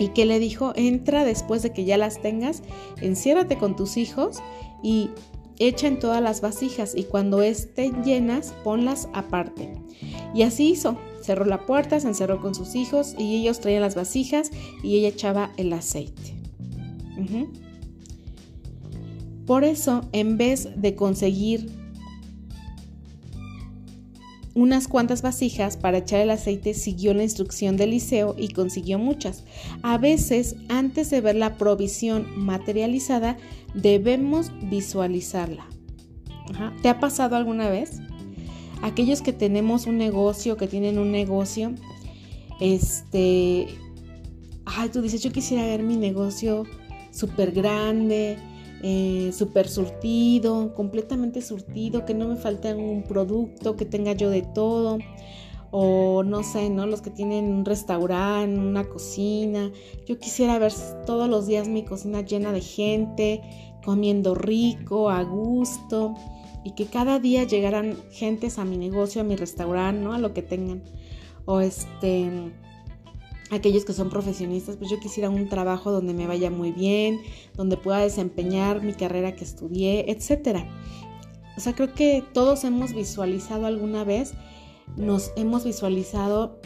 ¿Y 0.00 0.08
qué 0.08 0.24
le 0.24 0.38
dijo? 0.38 0.72
Entra 0.76 1.26
después 1.26 1.62
de 1.62 1.74
que 1.74 1.84
ya 1.84 1.98
las 1.98 2.22
tengas, 2.22 2.62
enciérrate 3.02 3.58
con 3.58 3.76
tus 3.76 3.98
hijos 3.98 4.38
y 4.82 5.10
echa 5.58 5.88
en 5.88 5.98
todas 5.98 6.22
las 6.22 6.40
vasijas 6.40 6.94
y 6.96 7.04
cuando 7.04 7.42
estén 7.42 8.02
llenas, 8.02 8.54
ponlas 8.64 9.10
aparte. 9.12 9.74
Y 10.34 10.42
así 10.42 10.70
hizo. 10.70 10.96
Cerró 11.20 11.44
la 11.44 11.66
puerta, 11.66 12.00
se 12.00 12.08
encerró 12.08 12.40
con 12.40 12.54
sus 12.54 12.74
hijos 12.74 13.14
y 13.18 13.36
ellos 13.36 13.60
traían 13.60 13.82
las 13.82 13.94
vasijas 13.94 14.50
y 14.82 14.96
ella 14.96 15.08
echaba 15.08 15.52
el 15.58 15.70
aceite. 15.74 16.34
Por 19.44 19.64
eso, 19.64 20.08
en 20.12 20.38
vez 20.38 20.70
de 20.76 20.94
conseguir 20.94 21.70
unas 24.54 24.88
cuantas 24.88 25.22
vasijas 25.22 25.76
para 25.76 25.98
echar 25.98 26.20
el 26.20 26.30
aceite, 26.30 26.74
siguió 26.74 27.14
la 27.14 27.22
instrucción 27.22 27.76
de 27.76 27.84
Eliseo 27.84 28.34
y 28.38 28.48
consiguió 28.48 28.98
muchas. 28.98 29.44
A 29.82 29.98
veces, 29.98 30.56
antes 30.68 31.10
de 31.10 31.20
ver 31.20 31.36
la 31.36 31.56
provisión 31.56 32.26
materializada, 32.36 33.36
debemos 33.74 34.50
visualizarla. 34.68 35.66
¿Te 36.82 36.88
ha 36.88 36.98
pasado 36.98 37.36
alguna 37.36 37.70
vez? 37.70 38.00
Aquellos 38.82 39.22
que 39.22 39.32
tenemos 39.32 39.86
un 39.86 39.98
negocio, 39.98 40.56
que 40.56 40.66
tienen 40.66 40.98
un 40.98 41.12
negocio, 41.12 41.74
este, 42.60 43.68
ay, 44.64 44.88
tú 44.88 45.00
dices, 45.02 45.22
yo 45.22 45.30
quisiera 45.30 45.64
ver 45.64 45.82
mi 45.82 45.96
negocio 45.96 46.64
súper 47.10 47.52
grande, 47.52 48.38
eh, 48.82 49.30
súper 49.32 49.68
surtido, 49.68 50.74
completamente 50.74 51.42
surtido, 51.42 52.06
que 52.06 52.14
no 52.14 52.28
me 52.28 52.36
falte 52.36 52.74
un 52.74 53.02
producto, 53.02 53.76
que 53.76 53.84
tenga 53.84 54.12
yo 54.12 54.30
de 54.30 54.42
todo. 54.42 54.98
O 55.72 56.24
no 56.24 56.42
sé, 56.42 56.68
¿no? 56.68 56.86
Los 56.86 57.00
que 57.00 57.10
tienen 57.10 57.44
un 57.44 57.64
restaurante, 57.64 58.58
una 58.58 58.88
cocina. 58.88 59.70
Yo 60.06 60.18
quisiera 60.18 60.58
ver 60.58 60.72
todos 61.06 61.28
los 61.28 61.46
días 61.46 61.68
mi 61.68 61.84
cocina 61.84 62.22
llena 62.22 62.52
de 62.52 62.60
gente, 62.60 63.40
comiendo 63.84 64.34
rico, 64.34 65.10
a 65.10 65.22
gusto. 65.22 66.14
Y 66.64 66.72
que 66.72 66.86
cada 66.86 67.20
día 67.20 67.44
llegaran 67.44 67.96
gentes 68.10 68.58
a 68.58 68.64
mi 68.64 68.78
negocio, 68.78 69.20
a 69.20 69.24
mi 69.24 69.36
restaurante, 69.36 70.02
¿no? 70.02 70.12
A 70.12 70.18
lo 70.18 70.34
que 70.34 70.42
tengan. 70.42 70.82
O 71.44 71.60
este 71.60 72.52
aquellos 73.50 73.84
que 73.84 73.92
son 73.92 74.10
profesionistas, 74.10 74.76
pues 74.76 74.90
yo 74.90 75.00
quisiera 75.00 75.28
un 75.28 75.48
trabajo 75.48 75.90
donde 75.90 76.14
me 76.14 76.26
vaya 76.26 76.50
muy 76.50 76.72
bien, 76.72 77.20
donde 77.54 77.76
pueda 77.76 77.98
desempeñar 77.98 78.82
mi 78.82 78.94
carrera 78.94 79.34
que 79.34 79.44
estudié, 79.44 80.10
etc. 80.10 80.64
O 81.56 81.60
sea, 81.60 81.74
creo 81.74 81.94
que 81.94 82.24
todos 82.32 82.64
hemos 82.64 82.94
visualizado 82.94 83.66
alguna 83.66 84.04
vez, 84.04 84.34
nos 84.96 85.32
hemos 85.36 85.64
visualizado 85.64 86.58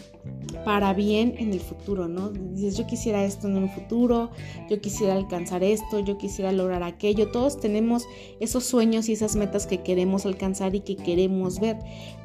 para 0.65 0.95
bien 0.95 1.35
en 1.39 1.53
el 1.53 1.61
futuro, 1.61 2.09
¿no? 2.09 2.31
Dices, 2.31 2.79
yo 2.79 2.87
quisiera 2.87 3.25
esto 3.25 3.49
en 3.49 3.57
un 3.57 3.69
futuro, 3.69 4.31
yo 4.71 4.81
quisiera 4.81 5.15
alcanzar 5.15 5.63
esto, 5.63 6.01
yo 6.01 6.17
quisiera 6.17 6.53
lograr 6.53 6.83
aquello. 6.83 7.31
Todos 7.31 7.61
tenemos 7.61 8.07
esos 8.41 8.65
sueños 8.65 9.09
y 9.09 9.13
esas 9.13 9.37
metas 9.37 9.67
que 9.67 9.83
queremos 9.83 10.25
alcanzar 10.25 10.75
y 10.75 10.81
que 10.81 10.97
queremos 10.97 11.61
ver, 11.61 11.79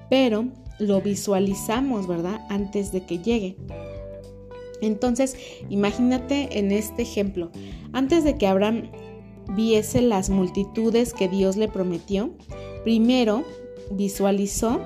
pero 0.10 0.46
lo 0.80 1.02
visualizamos, 1.02 2.08
¿verdad? 2.08 2.40
Antes 2.50 2.92
de 2.92 3.06
que 3.06 3.20
llegue. 3.20 3.58
Entonces, 4.82 5.36
imagínate 5.70 6.60
en 6.60 6.72
este 6.72 7.02
ejemplo, 7.02 7.52
antes 7.92 8.24
de 8.24 8.38
que 8.38 8.48
Abraham 8.48 8.92
viese 9.56 10.02
las 10.02 10.30
multitudes 10.30 11.14
que 11.14 11.28
Dios 11.28 11.58
le 11.58 11.68
prometió, 11.68 12.32
primero 12.84 13.44
visualizó 13.92 14.80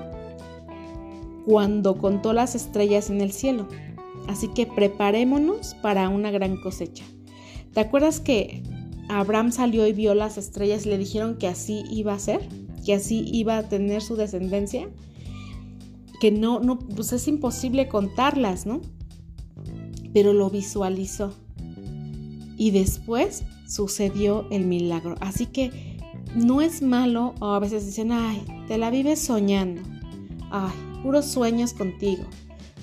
cuando 1.44 1.98
contó 1.98 2.32
las 2.32 2.54
estrellas 2.54 3.10
en 3.10 3.20
el 3.20 3.32
cielo. 3.32 3.68
Así 4.26 4.48
que 4.48 4.66
preparémonos 4.66 5.74
para 5.82 6.08
una 6.08 6.30
gran 6.30 6.56
cosecha. 6.56 7.04
¿Te 7.72 7.80
acuerdas 7.80 8.20
que 8.20 8.62
Abraham 9.08 9.52
salió 9.52 9.86
y 9.86 9.92
vio 9.92 10.14
las 10.14 10.38
estrellas 10.38 10.86
y 10.86 10.90
le 10.90 10.98
dijeron 10.98 11.36
que 11.36 11.46
así 11.46 11.84
iba 11.90 12.14
a 12.14 12.18
ser? 12.18 12.48
Que 12.84 12.94
así 12.94 13.28
iba 13.32 13.58
a 13.58 13.68
tener 13.68 14.00
su 14.00 14.16
descendencia? 14.16 14.88
Que 16.20 16.30
no, 16.30 16.60
no, 16.60 16.78
pues 16.78 17.12
es 17.12 17.28
imposible 17.28 17.88
contarlas, 17.88 18.64
¿no? 18.64 18.80
Pero 20.14 20.32
lo 20.32 20.48
visualizó. 20.48 21.34
Y 22.56 22.70
después 22.70 23.42
sucedió 23.66 24.46
el 24.50 24.64
milagro. 24.64 25.16
Así 25.20 25.46
que 25.46 25.98
no 26.34 26.62
es 26.62 26.80
malo, 26.80 27.34
o 27.40 27.46
a 27.48 27.58
veces 27.58 27.84
dicen, 27.84 28.12
ay, 28.12 28.42
te 28.68 28.78
la 28.78 28.90
vives 28.90 29.20
soñando. 29.20 29.82
Ay, 30.50 30.72
puros 31.02 31.26
sueños 31.26 31.74
contigo. 31.74 32.22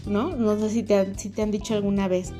¿No? 0.06 0.36
No 0.36 0.60
sé 0.60 0.70
si 0.70 0.84
te, 0.84 1.18
si 1.18 1.30
te 1.30 1.42
han 1.42 1.52
dicho 1.52 1.74
alguna 1.74 2.08
vez. 2.08 2.34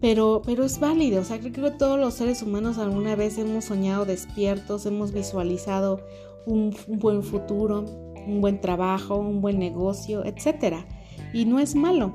Pero, 0.00 0.42
pero 0.46 0.64
es 0.64 0.78
válido, 0.78 1.22
o 1.22 1.24
sea, 1.24 1.40
creo 1.40 1.52
que 1.52 1.70
todos 1.72 1.98
los 1.98 2.14
seres 2.14 2.42
humanos 2.42 2.78
alguna 2.78 3.16
vez 3.16 3.36
hemos 3.36 3.64
soñado 3.64 4.04
despiertos, 4.04 4.86
hemos 4.86 5.10
visualizado 5.10 6.00
un, 6.46 6.72
un 6.86 6.98
buen 7.00 7.24
futuro, 7.24 7.84
un 8.24 8.40
buen 8.40 8.60
trabajo, 8.60 9.16
un 9.16 9.40
buen 9.40 9.58
negocio, 9.58 10.24
etc. 10.24 10.84
Y 11.32 11.46
no 11.46 11.58
es 11.58 11.74
malo 11.74 12.14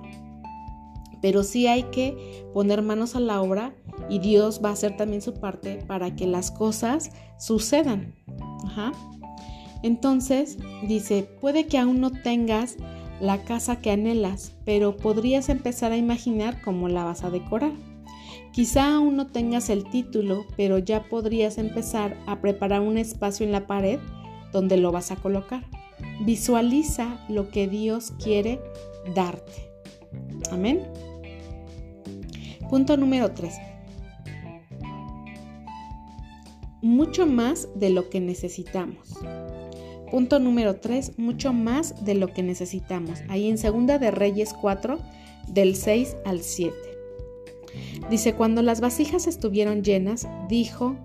pero 1.23 1.43
sí 1.43 1.67
hay 1.67 1.83
que 1.83 2.43
poner 2.53 2.81
manos 2.81 3.15
a 3.15 3.21
la 3.21 3.41
obra 3.41 3.73
y 4.09 4.19
Dios 4.19 4.59
va 4.63 4.69
a 4.69 4.73
hacer 4.73 4.97
también 4.97 5.21
su 5.21 5.33
parte 5.33 5.79
para 5.87 6.17
que 6.17 6.27
las 6.27 6.51
cosas 6.51 7.11
sucedan. 7.39 8.13
Entonces, 9.83 10.57
dice, 10.85 11.23
puede 11.39 11.67
que 11.67 11.77
aún 11.77 12.01
no 12.01 12.11
tengas 12.11 12.75
la 13.21 13.41
casa 13.45 13.79
que 13.79 13.91
anhelas, 13.91 14.57
pero 14.65 14.97
podrías 14.97 15.47
empezar 15.47 15.93
a 15.93 15.97
imaginar 15.97 16.61
cómo 16.61 16.89
la 16.89 17.05
vas 17.05 17.23
a 17.23 17.29
decorar. 17.29 17.71
Quizá 18.51 18.93
aún 18.93 19.15
no 19.15 19.27
tengas 19.27 19.69
el 19.69 19.89
título, 19.89 20.45
pero 20.57 20.77
ya 20.77 21.03
podrías 21.07 21.57
empezar 21.57 22.17
a 22.27 22.41
preparar 22.41 22.81
un 22.81 22.97
espacio 22.97 23.45
en 23.45 23.53
la 23.53 23.65
pared 23.65 23.99
donde 24.51 24.75
lo 24.75 24.91
vas 24.91 25.11
a 25.11 25.15
colocar. 25.15 25.63
Visualiza 26.25 27.25
lo 27.29 27.49
que 27.49 27.69
Dios 27.69 28.11
quiere 28.21 28.59
darte. 29.15 29.71
Amén. 30.51 30.81
Punto 32.73 32.97
número 32.97 33.29
3. 33.29 33.53
Mucho 36.81 37.27
más 37.27 37.69
de 37.75 37.91
lo 37.91 38.09
que 38.09 38.19
necesitamos. 38.19 39.13
Punto 40.09 40.39
número 40.39 40.77
3. 40.77 41.19
Mucho 41.19 41.53
más 41.53 42.03
de 42.03 42.15
lo 42.15 42.33
que 42.33 42.41
necesitamos. 42.41 43.19
Ahí 43.29 43.47
en 43.47 43.59
Segunda 43.59 43.99
de 43.99 44.09
Reyes 44.09 44.55
4, 44.59 44.97
del 45.49 45.75
6 45.75 46.17
al 46.25 46.39
7. 46.41 46.75
Dice, 48.09 48.33
cuando 48.33 48.63
las 48.63 48.81
vasijas 48.81 49.27
estuvieron 49.27 49.83
llenas, 49.83 50.27
dijo 50.49 50.95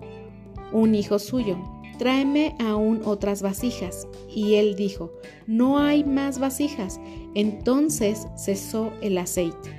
un 0.73 0.95
hijo 0.95 1.19
suyo, 1.19 1.55
tráeme 1.99 2.55
aún 2.57 3.03
otras 3.05 3.43
vasijas. 3.43 4.07
Y 4.27 4.55
él 4.55 4.75
dijo, 4.75 5.13
no 5.45 5.77
hay 5.77 6.03
más 6.03 6.39
vasijas. 6.39 6.99
Entonces 7.35 8.25
cesó 8.35 8.91
el 9.03 9.19
aceite. 9.19 9.78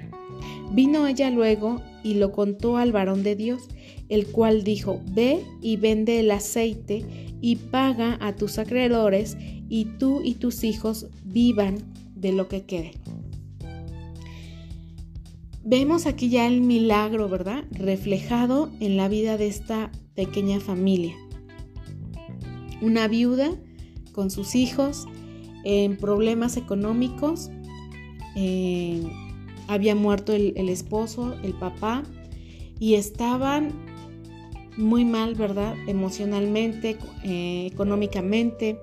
Vino 0.72 1.06
ella 1.06 1.30
luego 1.30 1.82
y 2.02 2.14
lo 2.14 2.32
contó 2.32 2.76
al 2.76 2.92
varón 2.92 3.22
de 3.22 3.36
Dios, 3.36 3.68
el 4.08 4.26
cual 4.26 4.64
dijo, 4.64 5.00
ve 5.10 5.44
y 5.60 5.76
vende 5.76 6.20
el 6.20 6.30
aceite 6.30 7.04
y 7.40 7.56
paga 7.56 8.18
a 8.20 8.36
tus 8.36 8.58
acreedores 8.58 9.36
y 9.68 9.86
tú 9.98 10.20
y 10.22 10.34
tus 10.34 10.64
hijos 10.64 11.08
vivan 11.24 11.78
de 12.14 12.32
lo 12.32 12.48
que 12.48 12.64
quede. 12.64 12.92
Vemos 15.62 16.06
aquí 16.06 16.30
ya 16.30 16.46
el 16.46 16.62
milagro, 16.62 17.28
¿verdad? 17.28 17.64
Reflejado 17.70 18.70
en 18.80 18.96
la 18.96 19.08
vida 19.08 19.36
de 19.36 19.46
esta 19.46 19.90
pequeña 20.14 20.58
familia. 20.58 21.14
Una 22.80 23.08
viuda 23.08 23.50
con 24.12 24.30
sus 24.30 24.54
hijos 24.54 25.06
en 25.64 25.96
problemas 25.96 26.56
económicos, 26.56 27.50
había 29.70 29.94
muerto 29.94 30.32
el, 30.32 30.68
esposo, 30.68 31.36
el 31.44 31.54
papá, 31.54 32.02
y 32.80 32.94
estaban 32.94 33.72
muy 34.76 35.04
mal, 35.04 35.36
¿verdad? 35.36 35.74
Emocionalmente, 35.86 36.96
eh, 37.22 37.68
económicamente. 37.70 38.78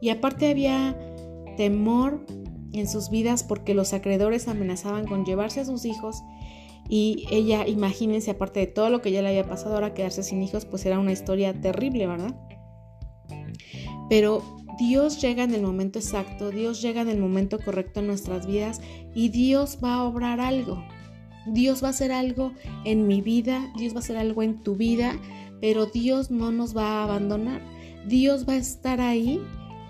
Y 0.00 0.10
aparte 0.10 0.48
había 0.48 0.96
temor 1.56 2.24
en 2.72 2.88
sus 2.88 3.10
vidas 3.10 3.42
porque 3.42 3.74
los 3.74 3.92
acreedores 3.92 4.46
amenazaban 4.46 5.06
con 5.06 5.24
llevarse 5.24 5.60
a 5.60 5.64
sus 5.64 5.84
hijos 5.84 6.22
y 6.88 7.26
ella, 7.30 7.66
imagínense, 7.66 8.30
aparte 8.30 8.60
de 8.60 8.66
todo 8.66 8.88
lo 8.88 9.02
que 9.02 9.10
ya 9.10 9.22
le 9.22 9.28
había 9.28 9.48
pasado, 9.48 9.74
ahora 9.74 9.94
quedarse 9.94 10.22
sin 10.22 10.42
hijos, 10.42 10.64
pues 10.64 10.86
era 10.86 10.98
una 10.98 11.12
historia 11.12 11.60
terrible, 11.60 12.06
¿verdad? 12.06 12.34
Pero 14.08 14.59
Dios 14.80 15.20
llega 15.20 15.44
en 15.44 15.52
el 15.52 15.60
momento 15.60 15.98
exacto, 15.98 16.50
Dios 16.50 16.80
llega 16.80 17.02
en 17.02 17.10
el 17.10 17.18
momento 17.18 17.58
correcto 17.58 18.00
en 18.00 18.06
nuestras 18.06 18.46
vidas 18.46 18.80
y 19.14 19.28
Dios 19.28 19.78
va 19.84 19.96
a 19.96 20.04
obrar 20.04 20.40
algo. 20.40 20.82
Dios 21.46 21.82
va 21.82 21.88
a 21.88 21.90
hacer 21.90 22.12
algo 22.12 22.54
en 22.86 23.06
mi 23.06 23.20
vida, 23.20 23.70
Dios 23.76 23.92
va 23.92 23.96
a 23.96 24.00
hacer 24.00 24.16
algo 24.16 24.42
en 24.42 24.62
tu 24.62 24.76
vida, 24.76 25.20
pero 25.60 25.84
Dios 25.84 26.30
no 26.30 26.50
nos 26.50 26.74
va 26.74 26.84
a 26.84 27.04
abandonar. 27.04 27.60
Dios 28.06 28.48
va 28.48 28.54
a 28.54 28.56
estar 28.56 29.02
ahí 29.02 29.38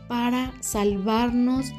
para 0.08 0.52
salvarnos 0.60 1.72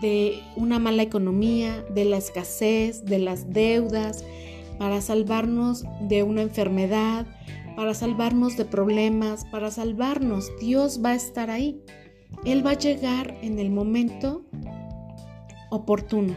de 0.00 0.40
una 0.56 0.78
mala 0.78 1.02
economía, 1.02 1.84
de 1.94 2.06
la 2.06 2.16
escasez, 2.16 3.04
de 3.04 3.18
las 3.18 3.52
deudas, 3.52 4.24
para 4.78 5.02
salvarnos 5.02 5.84
de 6.08 6.22
una 6.22 6.40
enfermedad, 6.40 7.26
para 7.76 7.92
salvarnos 7.92 8.56
de 8.56 8.64
problemas, 8.64 9.44
para 9.44 9.70
salvarnos. 9.70 10.50
Dios 10.58 11.02
va 11.04 11.10
a 11.10 11.16
estar 11.16 11.50
ahí. 11.50 11.82
Él 12.44 12.64
va 12.64 12.72
a 12.72 12.78
llegar 12.78 13.36
en 13.42 13.58
el 13.58 13.70
momento 13.70 14.44
oportuno. 15.70 16.34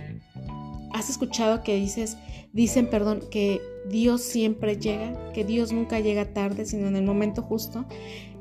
¿Has 0.92 1.10
escuchado 1.10 1.64
que 1.64 1.76
dices, 1.76 2.18
dicen, 2.52 2.90
perdón, 2.90 3.22
que 3.30 3.62
Dios 3.90 4.22
siempre 4.22 4.78
llega, 4.78 5.32
que 5.34 5.46
Dios 5.46 5.72
nunca 5.72 6.00
llega 6.00 6.34
tarde, 6.34 6.66
sino 6.66 6.88
en 6.88 6.96
el 6.96 7.04
momento 7.04 7.42
justo? 7.42 7.86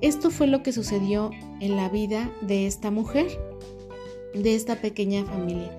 Esto 0.01 0.31
fue 0.31 0.47
lo 0.47 0.63
que 0.63 0.73
sucedió 0.73 1.31
en 1.61 1.77
la 1.77 1.89
vida 1.89 2.33
de 2.41 2.67
esta 2.67 2.91
mujer, 2.91 3.27
de 4.35 4.55
esta 4.55 4.77
pequeña 4.77 5.25
familia. 5.25 5.77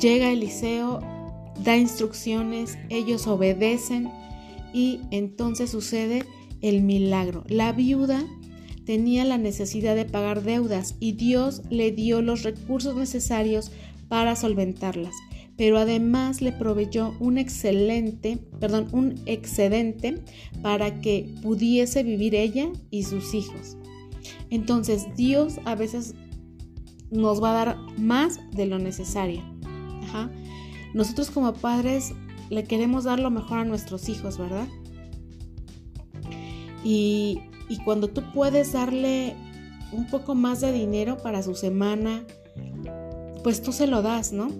Llega 0.00 0.30
Eliseo, 0.30 1.00
da 1.62 1.76
instrucciones, 1.76 2.78
ellos 2.88 3.26
obedecen 3.26 4.10
y 4.72 5.00
entonces 5.10 5.70
sucede 5.70 6.24
el 6.62 6.82
milagro. 6.82 7.44
La 7.46 7.72
viuda 7.72 8.24
tenía 8.84 9.24
la 9.24 9.38
necesidad 9.38 9.96
de 9.96 10.04
pagar 10.04 10.42
deudas 10.42 10.96
y 11.00 11.12
Dios 11.12 11.62
le 11.70 11.92
dio 11.92 12.22
los 12.22 12.42
recursos 12.42 12.96
necesarios 12.96 13.70
para 14.08 14.36
solventarlas, 14.36 15.14
pero 15.56 15.78
además 15.78 16.42
le 16.42 16.52
proveyó 16.52 17.14
un 17.20 17.38
excelente, 17.38 18.38
perdón, 18.60 18.88
un 18.92 19.14
excedente 19.26 20.22
para 20.62 21.00
que 21.00 21.34
pudiese 21.42 22.02
vivir 22.02 22.34
ella 22.34 22.70
y 22.90 23.04
sus 23.04 23.34
hijos. 23.34 23.76
Entonces, 24.50 25.06
Dios 25.16 25.60
a 25.64 25.74
veces 25.74 26.14
nos 27.10 27.42
va 27.42 27.50
a 27.50 27.64
dar 27.64 27.76
más 27.98 28.40
de 28.50 28.66
lo 28.66 28.78
necesario. 28.78 29.42
Nosotros 30.94 31.30
como 31.30 31.54
padres 31.54 32.12
le 32.50 32.64
queremos 32.64 33.04
dar 33.04 33.18
lo 33.18 33.30
mejor 33.30 33.60
a 33.60 33.64
nuestros 33.64 34.10
hijos, 34.10 34.36
¿verdad? 34.36 34.68
Y, 36.84 37.40
y 37.72 37.78
cuando 37.78 38.08
tú 38.08 38.22
puedes 38.34 38.74
darle 38.74 39.34
un 39.92 40.06
poco 40.06 40.34
más 40.34 40.60
de 40.60 40.72
dinero 40.72 41.16
para 41.16 41.42
su 41.42 41.54
semana, 41.54 42.22
pues 43.42 43.62
tú 43.62 43.72
se 43.72 43.86
lo 43.86 44.02
das, 44.02 44.30
¿no? 44.30 44.50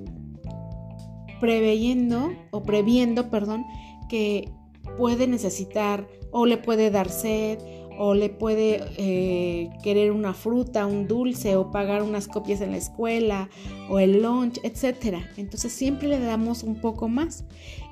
Preveyendo 1.39 2.33
o 2.53 2.63
previendo, 2.63 3.29
perdón, 3.29 3.67
que 4.09 4.51
puede 4.97 5.27
necesitar 5.27 6.09
o 6.31 6.47
le 6.47 6.57
puede 6.57 6.91
dar 6.91 7.11
sed 7.11 7.59
o 7.99 8.15
le 8.15 8.31
puede 8.31 8.81
eh, 8.97 9.69
querer 9.83 10.11
una 10.11 10.33
fruta, 10.33 10.87
un 10.87 11.07
dulce 11.07 11.57
o 11.57 11.71
pagar 11.71 12.03
unas 12.03 12.29
copias 12.29 12.63
en 12.63 12.71
la 12.71 12.79
escuela 12.79 13.51
o 13.91 13.99
el 13.99 14.23
lunch, 14.23 14.59
etc. 14.63 15.19
Entonces 15.37 15.71
siempre 15.71 16.09
le 16.09 16.19
damos 16.19 16.63
un 16.63 16.81
poco 16.81 17.09
más. 17.09 17.45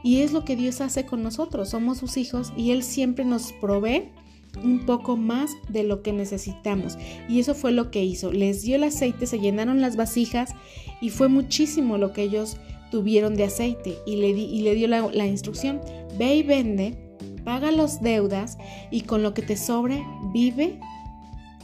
Y 0.02 0.22
es 0.22 0.32
lo 0.32 0.46
que 0.46 0.56
Dios 0.56 0.80
hace 0.80 1.04
con 1.04 1.22
nosotros. 1.22 1.68
Somos 1.68 1.98
sus 1.98 2.16
hijos 2.16 2.54
y 2.56 2.70
Él 2.70 2.82
siempre 2.82 3.26
nos 3.26 3.52
provee 3.52 4.08
un 4.62 4.84
poco 4.86 5.16
más 5.16 5.50
de 5.68 5.84
lo 5.84 6.02
que 6.02 6.12
necesitamos. 6.12 6.98
Y 7.28 7.40
eso 7.40 7.54
fue 7.54 7.72
lo 7.72 7.90
que 7.90 8.04
hizo. 8.04 8.32
Les 8.32 8.62
dio 8.62 8.76
el 8.76 8.84
aceite, 8.84 9.26
se 9.26 9.38
llenaron 9.38 9.80
las 9.80 9.96
vasijas 9.96 10.54
y 11.00 11.10
fue 11.10 11.28
muchísimo 11.28 11.98
lo 11.98 12.12
que 12.12 12.22
ellos 12.22 12.56
tuvieron 12.90 13.34
de 13.34 13.44
aceite. 13.44 13.98
Y 14.06 14.16
le, 14.16 14.34
di, 14.34 14.44
y 14.44 14.62
le 14.62 14.74
dio 14.74 14.88
la, 14.88 15.08
la 15.12 15.26
instrucción, 15.26 15.80
ve 16.18 16.36
y 16.36 16.42
vende 16.42 17.10
paga 17.44 17.70
las 17.70 18.02
deudas 18.02 18.58
y 18.90 19.02
con 19.02 19.22
lo 19.22 19.34
que 19.34 19.42
te 19.42 19.56
sobre 19.56 20.04
vive 20.32 20.78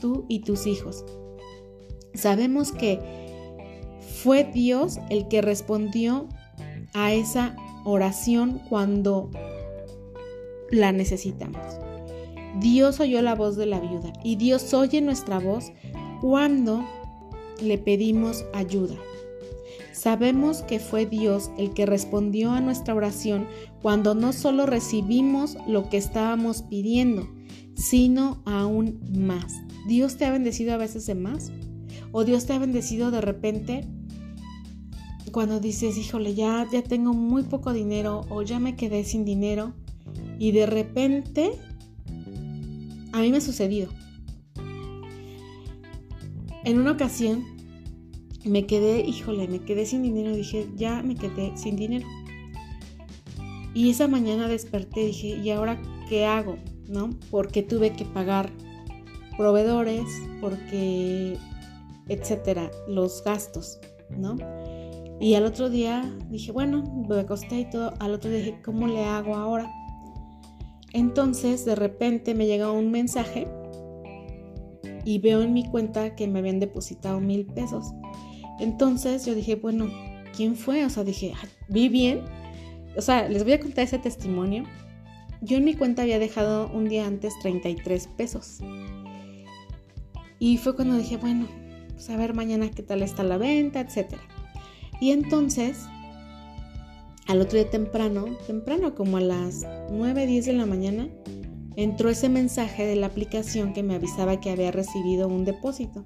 tú 0.01 0.25
y 0.27 0.39
tus 0.39 0.67
hijos. 0.67 1.05
Sabemos 2.13 2.71
que 2.71 2.99
fue 4.23 4.43
Dios 4.43 4.99
el 5.09 5.27
que 5.27 5.41
respondió 5.41 6.27
a 6.93 7.13
esa 7.13 7.55
oración 7.85 8.61
cuando 8.69 9.29
la 10.71 10.91
necesitamos. 10.91 11.61
Dios 12.59 12.99
oyó 12.99 13.21
la 13.21 13.35
voz 13.35 13.55
de 13.55 13.65
la 13.65 13.79
viuda 13.79 14.13
y 14.23 14.35
Dios 14.35 14.73
oye 14.73 15.01
nuestra 15.01 15.39
voz 15.39 15.71
cuando 16.21 16.83
le 17.61 17.77
pedimos 17.77 18.45
ayuda. 18.53 18.95
Sabemos 19.93 20.61
que 20.61 20.79
fue 20.79 21.05
Dios 21.05 21.49
el 21.57 21.73
que 21.73 21.85
respondió 21.85 22.51
a 22.51 22.61
nuestra 22.61 22.93
oración 22.93 23.47
cuando 23.81 24.15
no 24.15 24.31
solo 24.31 24.65
recibimos 24.65 25.57
lo 25.67 25.89
que 25.89 25.97
estábamos 25.97 26.61
pidiendo, 26.61 27.27
sino 27.75 28.41
aún 28.45 28.99
más. 29.17 29.53
¿Dios 29.87 30.17
te 30.17 30.25
ha 30.25 30.31
bendecido 30.31 30.73
a 30.73 30.77
veces 30.77 31.05
de 31.07 31.15
más? 31.15 31.51
¿O 32.11 32.23
Dios 32.23 32.45
te 32.45 32.53
ha 32.53 32.59
bendecido 32.59 33.11
de 33.11 33.21
repente 33.21 33.87
cuando 35.31 35.59
dices, 35.59 35.97
híjole, 35.97 36.35
ya, 36.35 36.67
ya 36.71 36.83
tengo 36.83 37.13
muy 37.13 37.43
poco 37.43 37.73
dinero 37.73 38.21
o 38.29 38.41
ya 38.43 38.59
me 38.59 38.75
quedé 38.75 39.03
sin 39.03 39.25
dinero? 39.25 39.73
Y 40.39 40.51
de 40.51 40.67
repente, 40.67 41.51
a 43.17 43.21
mí 43.21 43.31
me 43.31 43.37
ha 43.37 43.41
sucedido. 43.41 43.89
En 46.63 46.79
una 46.79 46.91
ocasión 46.91 47.45
me 48.45 48.65
quedé, 48.65 49.01
híjole, 49.01 49.47
me 49.47 49.59
quedé 49.59 49.85
sin 49.85 50.03
dinero. 50.03 50.35
Dije, 50.35 50.67
ya 50.75 51.01
me 51.01 51.15
quedé 51.15 51.55
sin 51.57 51.75
dinero. 51.75 52.07
Y 53.73 53.89
esa 53.89 54.07
mañana 54.07 54.47
desperté, 54.47 55.05
dije, 55.05 55.27
¿y 55.27 55.49
ahora 55.49 55.81
qué 56.09 56.25
hago? 56.25 56.57
¿No? 56.87 57.09
Porque 57.31 57.63
tuve 57.63 57.93
que 57.93 58.05
pagar 58.05 58.51
proveedores, 59.37 60.05
porque, 60.41 61.37
etcétera, 62.07 62.71
los 62.87 63.23
gastos, 63.23 63.79
¿no? 64.09 64.35
Y 65.19 65.33
al 65.33 65.45
otro 65.45 65.69
día 65.69 66.03
dije, 66.29 66.51
bueno, 66.51 66.83
me 67.07 67.19
acosté 67.19 67.61
y 67.61 67.69
todo. 67.69 67.93
Al 67.99 68.13
otro 68.13 68.29
día 68.29 68.39
dije, 68.39 68.61
¿cómo 68.63 68.87
le 68.87 69.03
hago 69.03 69.35
ahora? 69.35 69.71
Entonces, 70.93 71.65
de 71.65 71.75
repente 71.75 72.33
me 72.33 72.45
llega 72.45 72.71
un 72.71 72.91
mensaje 72.91 73.47
y 75.05 75.19
veo 75.19 75.41
en 75.41 75.53
mi 75.53 75.65
cuenta 75.65 76.15
que 76.15 76.27
me 76.27 76.39
habían 76.39 76.59
depositado 76.59 77.19
mil 77.21 77.45
pesos. 77.45 77.93
Entonces 78.59 79.25
yo 79.25 79.35
dije, 79.35 79.55
bueno, 79.55 79.87
¿quién 80.35 80.55
fue? 80.55 80.85
O 80.85 80.89
sea, 80.89 81.03
dije, 81.03 81.33
ah, 81.35 81.47
vi 81.69 81.89
bien. 81.89 82.21
O 82.97 83.01
sea, 83.01 83.29
les 83.29 83.43
voy 83.43 83.53
a 83.53 83.59
contar 83.59 83.85
ese 83.85 83.99
testimonio. 83.99 84.63
Yo 85.41 85.57
en 85.57 85.65
mi 85.65 85.75
cuenta 85.75 86.01
había 86.01 86.19
dejado 86.19 86.69
un 86.73 86.89
día 86.89 87.05
antes 87.05 87.33
33 87.41 88.07
pesos. 88.17 88.59
Y 90.39 90.57
fue 90.57 90.75
cuando 90.75 90.97
dije, 90.97 91.17
bueno, 91.17 91.47
pues 91.93 92.09
a 92.09 92.17
ver 92.17 92.33
mañana 92.33 92.69
qué 92.69 92.83
tal 92.83 93.01
está 93.01 93.23
la 93.23 93.37
venta, 93.37 93.79
etc. 93.79 94.15
Y 94.99 95.11
entonces, 95.11 95.85
al 97.27 97.41
otro 97.41 97.59
día 97.59 97.69
temprano, 97.69 98.25
temprano 98.45 98.95
como 98.95 99.17
a 99.17 99.21
las 99.21 99.65
9, 99.91 100.25
10 100.25 100.45
de 100.45 100.53
la 100.53 100.65
mañana, 100.65 101.09
entró 101.75 102.09
ese 102.09 102.29
mensaje 102.29 102.85
de 102.85 102.95
la 102.95 103.07
aplicación 103.07 103.73
que 103.73 103.83
me 103.83 103.95
avisaba 103.95 104.39
que 104.39 104.49
había 104.49 104.71
recibido 104.71 105.27
un 105.27 105.45
depósito. 105.45 106.05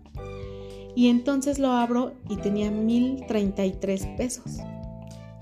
Y 0.96 1.08
entonces 1.08 1.60
lo 1.60 1.72
abro 1.72 2.14
y 2.30 2.36
tenía 2.38 2.72
1033 2.72 4.08
pesos. 4.18 4.58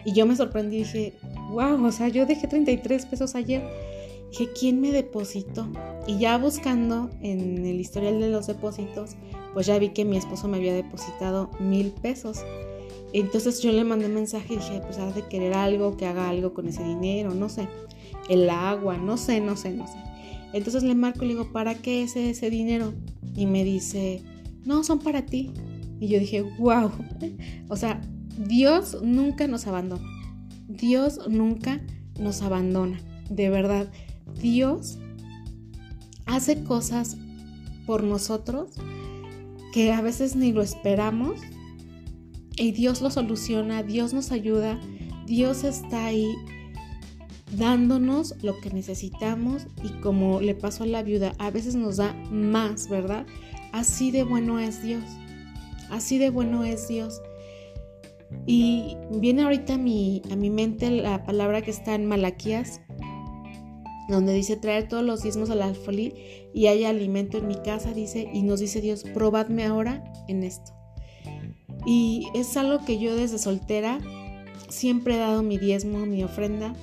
Y 0.06 0.14
yo 0.14 0.26
me 0.26 0.36
sorprendí 0.36 0.78
y 0.78 0.80
dije, 0.80 1.14
wow, 1.52 1.84
o 1.84 1.92
sea, 1.92 2.08
yo 2.10 2.26
dejé 2.26 2.48
33 2.48 3.06
pesos 3.08 3.36
ayer. 3.36 3.64
Dije, 4.32 4.50
¿quién 4.58 4.80
me 4.80 4.92
depositó? 4.92 5.68
Y 6.06 6.20
ya 6.20 6.38
buscando 6.38 7.10
en 7.22 7.66
el 7.66 7.80
historial 7.80 8.20
de 8.20 8.30
los 8.30 8.48
depósitos, 8.48 9.16
pues 9.54 9.66
ya 9.66 9.80
vi 9.80 9.90
que 9.90 10.06
mi 10.06 10.18
esposo 10.18 10.48
me 10.48 10.58
había 10.58 10.74
depositado 10.74 11.50
mil 11.60 11.92
pesos. 11.92 12.44
Entonces 13.14 13.62
yo 13.62 13.72
le 13.72 13.84
mandé 13.84 14.08
mensaje 14.08 14.54
y 14.54 14.58
dije, 14.58 14.82
pues 14.86 15.00
ha 15.00 15.12
de 15.12 15.28
querer 15.28 15.54
algo, 15.54 15.98
que 15.98 16.06
haga 16.06 16.30
algo 16.30 16.54
con 16.54 16.68
ese 16.68 16.84
dinero, 16.84 17.34
no 17.34 17.50
sé. 17.50 17.68
El 18.30 18.50
agua, 18.50 18.98
no 18.98 19.18
sé, 19.18 19.42
no 19.42 19.56
sé, 19.58 19.72
no 19.72 19.88
sé. 19.88 19.98
Entonces 20.54 20.84
le 20.84 20.96
marco 20.96 21.24
y 21.24 21.28
le 21.28 21.34
digo, 21.34 21.52
¿para 21.52 21.76
qué 21.76 22.04
es 22.04 22.16
ese 22.16 22.50
dinero? 22.50 22.94
Y 23.36 23.46
me 23.46 23.64
dice, 23.64 24.24
no, 24.66 24.84
son 24.84 25.00
para 25.00 25.26
ti. 25.26 25.52
Y 26.00 26.08
yo 26.08 26.20
dije, 26.20 26.42
wow. 26.60 26.92
O 27.70 27.76
sea, 27.76 28.02
Dios 28.38 28.98
nunca 29.02 29.48
nos 29.48 29.68
abandona. 29.68 30.04
Dios 30.68 31.20
nunca 31.28 31.82
nos 32.20 32.42
abandona. 32.42 33.00
De 33.30 33.50
verdad, 33.50 33.92
Dios 34.40 35.00
hace 36.26 36.64
cosas 36.64 37.18
por 37.86 38.04
nosotros 38.04 38.72
que 39.74 39.92
a 39.92 40.02
veces 40.02 40.36
ni 40.36 40.52
lo 40.52 40.62
esperamos. 40.62 41.40
Y 42.60 42.74
Dios 42.74 43.02
lo 43.02 43.10
soluciona, 43.10 43.84
Dios 43.84 44.14
nos 44.14 44.34
ayuda, 44.34 44.78
Dios 45.26 45.64
está 45.64 46.08
ahí 46.08 46.28
dándonos 47.58 48.36
lo 48.44 48.60
que 48.60 48.70
necesitamos 48.70 49.68
y 49.82 49.90
como 50.02 50.42
le 50.42 50.56
pasó 50.56 50.84
a 50.84 50.88
la 50.88 51.02
viuda, 51.02 51.34
a 51.40 51.52
veces 51.52 51.76
nos 51.76 51.98
da 51.98 52.14
más, 52.30 52.90
¿verdad? 52.90 53.26
Así 53.72 54.12
de 54.12 54.24
bueno 54.24 54.60
es 54.60 54.84
Dios. 54.84 55.04
Así 55.90 56.18
de 56.18 56.32
bueno 56.32 56.66
es 56.66 56.90
Dios. 56.90 57.22
Y 58.46 58.98
viene 59.10 59.44
ahorita 59.44 59.76
a 59.76 59.78
mi, 59.78 60.22
a 60.30 60.36
mi 60.36 60.50
mente 60.50 60.92
la 60.92 61.24
palabra 61.24 61.62
que 61.62 61.72
está 61.72 61.96
en 61.96 62.08
Malaquías, 62.08 62.82
donde 64.10 64.34
dice 64.34 64.58
traer 64.58 64.90
todos 64.90 65.04
los 65.04 65.24
diezmos 65.24 65.50
al 65.50 65.62
alfolí 65.62 66.14
y 66.54 66.68
hay 66.68 66.84
alimento 66.84 67.38
en 67.38 67.48
mi 67.48 67.56
casa, 67.56 67.94
dice, 67.94 68.30
y 68.34 68.44
nos 68.44 68.60
dice 68.60 68.82
Dios, 68.82 69.06
probadme 69.14 69.64
ahora 69.64 70.04
en 70.28 70.44
esto. 70.44 70.79
Y 71.86 72.28
es 72.34 72.56
algo 72.58 72.84
que 72.86 73.00
yo 73.00 73.16
desde 73.16 73.38
soltera 73.38 74.00
siempre 74.70 75.16
he 75.16 75.18
dado 75.18 75.44
mi 75.44 75.58
diezmo, 75.58 76.06
mi 76.06 76.24
ofrenda, 76.24 76.74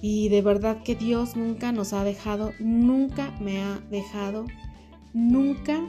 y 0.00 0.28
de 0.28 0.42
verdad 0.42 0.82
que 0.82 0.94
Dios 0.94 1.36
nunca 1.36 1.72
nos 1.72 1.92
ha 1.92 2.04
dejado, 2.04 2.52
nunca 2.60 3.34
me 3.40 3.60
ha 3.60 3.80
dejado, 3.90 4.46
nunca 5.12 5.80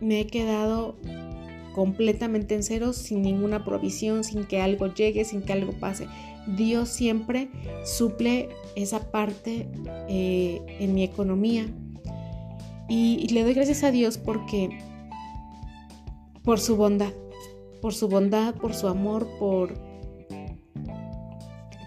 me 0.00 0.20
he 0.20 0.26
quedado 0.26 0.96
completamente 1.74 2.54
en 2.54 2.62
cero, 2.62 2.92
sin 2.92 3.22
ninguna 3.22 3.64
provisión, 3.64 4.24
sin 4.24 4.44
que 4.44 4.60
algo 4.60 4.92
llegue, 4.92 5.24
sin 5.24 5.42
que 5.42 5.52
algo 5.52 5.72
pase. 5.72 6.06
Dios 6.46 6.88
siempre 6.88 7.50
suple 7.84 8.48
esa 8.74 9.10
parte 9.10 9.68
eh, 10.08 10.60
en 10.80 10.94
mi 10.94 11.02
economía. 11.04 11.66
Y, 12.88 13.28
le 13.28 13.42
doy 13.42 13.54
gracias 13.54 13.84
a 13.84 13.90
Dios 13.90 14.18
porque, 14.18 14.78
por 16.42 16.60
su 16.60 16.76
bondad, 16.76 17.12
por 17.82 17.92
su 17.92 18.08
bondad, 18.08 18.54
por 18.54 18.72
su 18.74 18.88
amor, 18.88 19.28
por, 19.38 19.74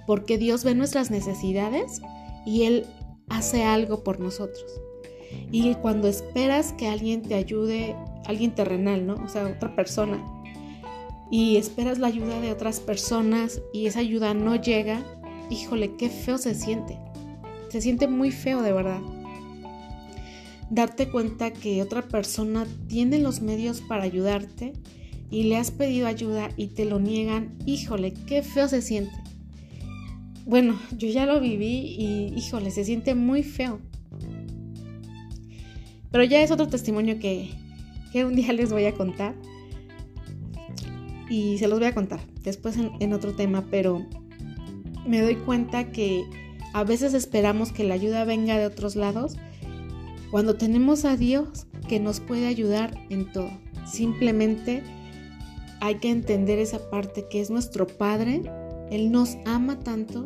porque 0.05 0.37
Dios 0.37 0.63
ve 0.63 0.75
nuestras 0.75 1.09
necesidades 1.09 2.01
y 2.45 2.63
Él 2.63 2.85
hace 3.29 3.63
algo 3.63 4.03
por 4.03 4.19
nosotros. 4.19 4.65
Y 5.51 5.73
cuando 5.75 6.07
esperas 6.07 6.73
que 6.73 6.87
alguien 6.87 7.23
te 7.23 7.33
ayude, 7.33 7.95
alguien 8.25 8.53
terrenal, 8.53 9.07
¿no? 9.07 9.15
O 9.15 9.27
sea, 9.27 9.45
otra 9.47 9.75
persona, 9.75 10.23
y 11.31 11.57
esperas 11.57 11.97
la 11.97 12.07
ayuda 12.07 12.39
de 12.39 12.51
otras 12.51 12.79
personas 12.79 13.61
y 13.73 13.87
esa 13.87 13.99
ayuda 13.99 14.33
no 14.33 14.55
llega, 14.55 15.03
híjole, 15.49 15.95
qué 15.95 16.09
feo 16.09 16.37
se 16.37 16.53
siente. 16.53 16.99
Se 17.69 17.81
siente 17.81 18.07
muy 18.07 18.31
feo 18.31 18.61
de 18.61 18.71
verdad. 18.71 19.01
Darte 20.69 21.09
cuenta 21.09 21.51
que 21.51 21.81
otra 21.81 22.03
persona 22.03 22.65
tiene 22.87 23.19
los 23.19 23.41
medios 23.41 23.81
para 23.81 24.03
ayudarte 24.03 24.73
y 25.29 25.43
le 25.43 25.57
has 25.57 25.71
pedido 25.71 26.07
ayuda 26.07 26.49
y 26.55 26.67
te 26.67 26.85
lo 26.85 26.99
niegan, 26.99 27.55
híjole, 27.65 28.13
qué 28.25 28.43
feo 28.43 28.67
se 28.67 28.81
siente. 28.81 29.15
Bueno, 30.45 30.79
yo 30.97 31.07
ya 31.09 31.25
lo 31.25 31.39
viví 31.39 31.95
y 31.97 32.33
híjole, 32.35 32.71
se 32.71 32.85
siente 32.85 33.15
muy 33.15 33.43
feo. 33.43 33.79
Pero 36.11 36.23
ya 36.23 36.41
es 36.41 36.51
otro 36.51 36.67
testimonio 36.67 37.19
que, 37.19 37.49
que 38.11 38.25
un 38.25 38.35
día 38.35 38.53
les 38.53 38.71
voy 38.71 38.85
a 38.85 38.93
contar 38.93 39.35
y 41.29 41.57
se 41.57 41.67
los 41.67 41.79
voy 41.79 41.87
a 41.87 41.93
contar 41.93 42.19
después 42.43 42.77
en, 42.77 43.13
otro 43.13 43.33
tema, 43.33 43.65
pero 43.69 44.05
me 45.07 45.21
doy 45.21 45.35
cuenta 45.35 45.91
que 45.91 46.23
a 46.73 46.83
veces 46.83 47.13
esperamos 47.13 47.71
que 47.71 47.83
la 47.83 47.95
ayuda 47.95 48.25
venga 48.25 48.57
de 48.57 48.65
otros 48.65 48.95
lados 48.95 49.35
cuando 50.31 50.55
tenemos 50.55 51.05
a 51.05 51.17
Dios 51.17 51.67
que 51.87 51.99
nos 51.99 52.19
puede 52.19 52.47
ayudar 52.47 52.97
en 53.09 53.31
todo. 53.31 53.49
Simplemente 53.85 54.83
hay 55.81 55.95
que 55.95 56.09
entender 56.09 56.59
esa 56.59 56.89
parte 56.89 57.25
que 57.29 57.41
es 57.41 57.49
nuestro 57.49 57.87
Padre, 57.87 58.41
Él 58.91 59.11
nos 59.11 59.37
ama 59.45 59.79
tanto 59.79 60.23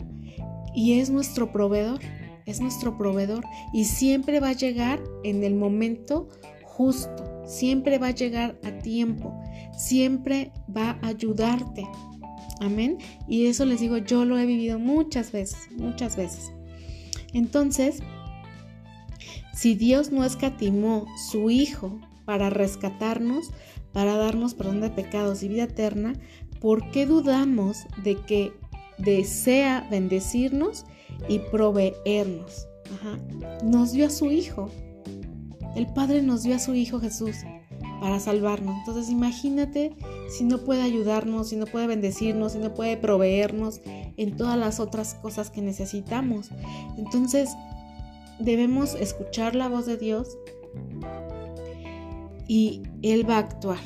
y 0.73 0.99
es 0.99 1.09
nuestro 1.09 1.51
proveedor, 1.51 1.99
es 2.45 2.59
nuestro 2.61 2.97
proveedor 2.97 3.43
y 3.73 3.85
siempre 3.85 4.39
va 4.39 4.49
a 4.49 4.53
llegar 4.53 5.01
en 5.23 5.43
el 5.43 5.55
momento 5.55 6.27
justo, 6.63 7.43
siempre 7.45 7.97
va 7.97 8.07
a 8.07 8.11
llegar 8.11 8.57
a 8.63 8.71
tiempo, 8.79 9.37
siempre 9.77 10.51
va 10.75 10.97
a 11.01 11.07
ayudarte. 11.07 11.87
Amén. 12.61 12.97
Y 13.27 13.47
eso 13.47 13.65
les 13.65 13.79
digo, 13.79 13.97
yo 13.97 14.25
lo 14.25 14.37
he 14.37 14.45
vivido 14.45 14.79
muchas 14.79 15.31
veces, 15.31 15.69
muchas 15.77 16.15
veces. 16.15 16.51
Entonces, 17.33 18.01
si 19.53 19.75
Dios 19.75 20.11
no 20.11 20.23
escatimó 20.23 21.05
su 21.29 21.49
Hijo 21.49 21.99
para 22.25 22.49
rescatarnos, 22.49 23.51
para 23.93 24.15
darnos 24.17 24.53
perdón 24.53 24.81
de 24.81 24.89
pecados 24.89 25.43
y 25.43 25.47
vida 25.47 25.63
eterna, 25.63 26.13
¿por 26.59 26.91
qué 26.91 27.05
dudamos 27.05 27.77
de 28.03 28.15
que 28.15 28.53
desea 28.97 29.87
bendecirnos 29.89 30.85
y 31.27 31.39
proveernos? 31.39 32.67
Nos 33.63 33.91
dio 33.91 34.07
a 34.07 34.09
su 34.09 34.31
Hijo. 34.31 34.69
El 35.75 35.87
Padre 35.87 36.21
nos 36.21 36.43
dio 36.43 36.55
a 36.55 36.59
su 36.59 36.73
Hijo 36.73 36.99
Jesús 36.99 37.35
para 37.99 38.19
salvarnos. 38.19 38.77
Entonces 38.79 39.09
imagínate 39.09 39.95
si 40.29 40.43
no 40.43 40.59
puede 40.59 40.81
ayudarnos, 40.81 41.49
si 41.49 41.55
no 41.55 41.65
puede 41.65 41.87
bendecirnos, 41.87 42.53
si 42.53 42.59
no 42.59 42.73
puede 42.73 42.97
proveernos 42.97 43.81
en 43.85 44.35
todas 44.35 44.57
las 44.57 44.79
otras 44.79 45.15
cosas 45.15 45.49
que 45.49 45.61
necesitamos. 45.61 46.49
Entonces 46.97 47.49
debemos 48.39 48.95
escuchar 48.95 49.55
la 49.55 49.67
voz 49.67 49.85
de 49.85 49.97
Dios 49.97 50.37
y 52.49 52.81
Él 53.01 53.29
va 53.29 53.35
a 53.35 53.39
actuar. 53.39 53.79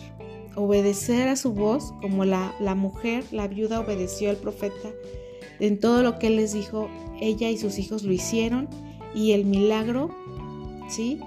Obedecer 0.56 1.28
a 1.28 1.36
su 1.36 1.54
voz 1.54 1.94
como 2.02 2.26
la, 2.26 2.56
la 2.60 2.74
mujer, 2.74 3.24
la 3.32 3.48
viuda 3.48 3.82
obedeció 3.82 4.32
al 4.32 4.38
profeta. 4.38 4.90
En 5.60 5.80
todo 5.80 6.02
lo 6.02 6.18
que 6.18 6.28
Él 6.28 6.38
les 6.38 6.54
dijo, 6.54 6.90
ella 7.22 7.52
y 7.52 7.58
sus 7.58 7.78
hijos 7.78 8.04
lo 8.04 8.14
hicieron 8.14 8.68
y 9.14 9.34
el 9.34 9.46
milagro, 9.46 10.10
¿sí? 10.90 11.20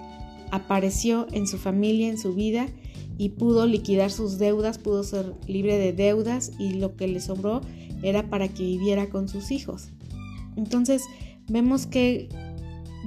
apareció 0.50 1.26
en 1.32 1.46
su 1.46 1.58
familia, 1.58 2.08
en 2.08 2.18
su 2.18 2.34
vida 2.34 2.66
y 3.18 3.30
pudo 3.30 3.66
liquidar 3.66 4.10
sus 4.10 4.38
deudas, 4.38 4.78
pudo 4.78 5.04
ser 5.04 5.34
libre 5.46 5.78
de 5.78 5.92
deudas 5.92 6.52
y 6.58 6.74
lo 6.74 6.96
que 6.96 7.06
le 7.06 7.20
sobró 7.20 7.60
era 8.02 8.28
para 8.28 8.48
que 8.48 8.62
viviera 8.62 9.08
con 9.08 9.28
sus 9.28 9.50
hijos. 9.50 9.88
Entonces 10.56 11.02
vemos 11.48 11.86
que 11.86 12.28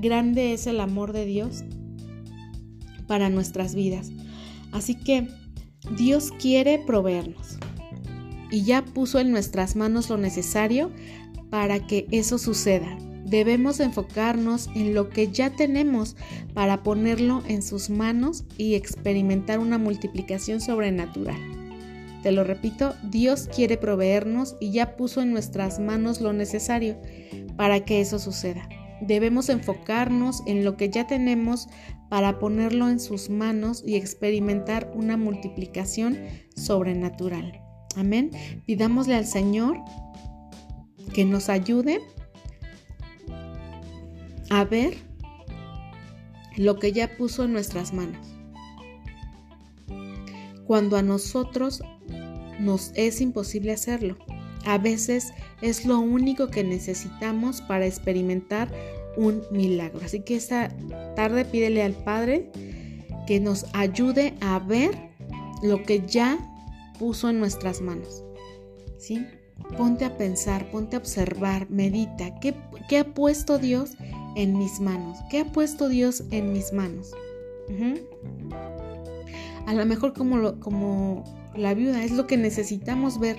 grande 0.01 0.53
es 0.53 0.67
el 0.67 0.79
amor 0.79 1.13
de 1.13 1.25
Dios 1.25 1.63
para 3.09 3.29
nuestras 3.29 3.75
vidas. 3.75 4.11
Así 4.71 4.95
que 4.95 5.27
Dios 5.97 6.31
quiere 6.39 6.79
proveernos 6.79 7.57
y 8.49 8.63
ya 8.63 8.85
puso 8.85 9.19
en 9.19 9.31
nuestras 9.31 9.75
manos 9.75 10.09
lo 10.09 10.17
necesario 10.17 10.91
para 11.49 11.85
que 11.85 12.07
eso 12.11 12.37
suceda 12.37 12.97
debemos 13.29 13.79
enfocarnos 13.79 14.69
en 14.75 14.93
lo 14.93 15.09
que 15.09 15.31
ya 15.31 15.51
tenemos 15.51 16.15
para 16.53 16.83
ponerlo 16.83 17.43
en 17.47 17.61
sus 17.61 17.89
manos 17.89 18.43
y 18.57 18.75
experimentar 18.75 19.59
una 19.59 19.77
multiplicación 19.77 20.61
sobrenatural. 20.61 21.37
Te 22.23 22.31
lo 22.31 22.43
repito, 22.43 22.95
Dios 23.03 23.47
quiere 23.53 23.77
proveernos 23.77 24.55
y 24.59 24.71
ya 24.71 24.97
puso 24.97 25.21
en 25.21 25.31
nuestras 25.31 25.79
manos 25.79 26.19
lo 26.19 26.33
necesario 26.33 26.97
para 27.55 27.85
que 27.85 28.01
eso 28.01 28.19
suceda. 28.19 28.67
Debemos 29.01 29.47
enfocarnos 29.47 30.43
en 30.45 30.65
lo 30.65 30.75
que 30.75 30.89
ya 30.89 31.07
tenemos 31.07 31.69
para 32.09 32.39
ponerlo 32.39 32.89
en 32.89 32.99
sus 32.99 33.29
manos 33.29 33.83
y 33.85 33.95
experimentar 33.95 34.91
una 34.95 35.15
multiplicación 35.15 36.17
sobrenatural. 36.55 37.61
Amén. 37.95 38.31
Pidámosle 38.65 39.15
al 39.15 39.25
Señor 39.25 39.77
que 41.13 41.25
nos 41.25 41.49
ayude 41.49 42.01
a 44.49 44.63
ver 44.63 44.97
lo 46.57 46.79
que 46.79 46.91
ya 46.91 47.15
puso 47.17 47.45
en 47.45 47.53
nuestras 47.53 47.93
manos. 47.93 48.27
Cuando 50.65 50.97
a 50.97 51.01
nosotros 51.01 51.81
nos 52.59 52.91
es 52.95 53.21
imposible 53.21 53.71
hacerlo, 53.71 54.17
a 54.65 54.77
veces 54.77 55.33
es 55.61 55.85
lo 55.85 55.99
único 55.99 56.49
que 56.49 56.63
necesitamos 56.63 57.61
para 57.61 57.85
experimentar 57.85 58.71
un 59.19 59.43
milagro. 59.51 59.99
Así 60.03 60.21
que 60.21 60.35
esta 60.35 60.69
tarde 61.15 61.45
pídele 61.45 61.83
al 61.83 61.93
Padre 61.93 62.49
que 63.27 63.39
nos 63.39 63.65
ayude 63.73 64.33
a 64.39 64.59
ver 64.59 64.91
lo 65.61 65.83
que 65.83 66.05
ya 66.07 66.39
puso 66.97 67.29
en 67.29 67.39
nuestras 67.39 67.81
manos. 67.81 68.23
¿Sí? 68.97 69.25
Ponte 69.77 70.05
a 70.05 70.17
pensar, 70.17 70.71
ponte 70.71 70.95
a 70.95 70.99
observar, 70.99 71.69
medita. 71.69 72.39
¿Qué, 72.39 72.55
qué 72.87 72.99
ha 72.99 73.13
puesto 73.13 73.59
Dios 73.59 73.91
en 74.35 74.57
mis 74.57 74.79
manos? 74.79 75.17
¿Qué 75.29 75.41
ha 75.41 75.45
puesto 75.45 75.89
Dios 75.89 76.23
en 76.31 76.53
mis 76.53 76.71
manos? 76.71 77.11
A 79.67 79.73
lo 79.73 79.85
mejor 79.85 80.13
como, 80.13 80.59
como 80.59 81.23
la 81.55 81.73
viuda 81.73 82.03
es 82.03 82.11
lo 82.11 82.25
que 82.25 82.37
necesitamos 82.37 83.19
ver. 83.19 83.37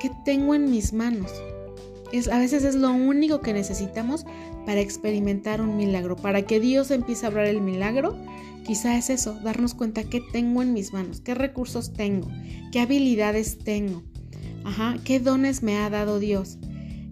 ¿Qué 0.00 0.10
tengo 0.24 0.54
en 0.54 0.70
mis 0.70 0.92
manos? 0.92 1.30
Es, 2.12 2.28
a 2.28 2.38
veces 2.38 2.64
es 2.64 2.74
lo 2.74 2.92
único 2.92 3.40
que 3.40 3.52
necesitamos 3.52 4.24
para 4.66 4.80
experimentar 4.80 5.60
un 5.60 5.76
milagro. 5.76 6.16
Para 6.16 6.42
que 6.42 6.60
Dios 6.60 6.90
empiece 6.90 7.24
a 7.24 7.28
hablar 7.28 7.46
el 7.46 7.60
milagro, 7.60 8.16
quizá 8.64 8.96
es 8.96 9.10
eso, 9.10 9.38
darnos 9.42 9.74
cuenta 9.74 10.04
qué 10.04 10.22
tengo 10.32 10.62
en 10.62 10.72
mis 10.72 10.92
manos, 10.92 11.20
qué 11.20 11.34
recursos 11.34 11.92
tengo, 11.92 12.28
qué 12.72 12.80
habilidades 12.80 13.58
tengo, 13.58 14.02
ajá, 14.64 14.96
qué 15.04 15.20
dones 15.20 15.62
me 15.62 15.78
ha 15.78 15.90
dado 15.90 16.18
Dios. 16.18 16.58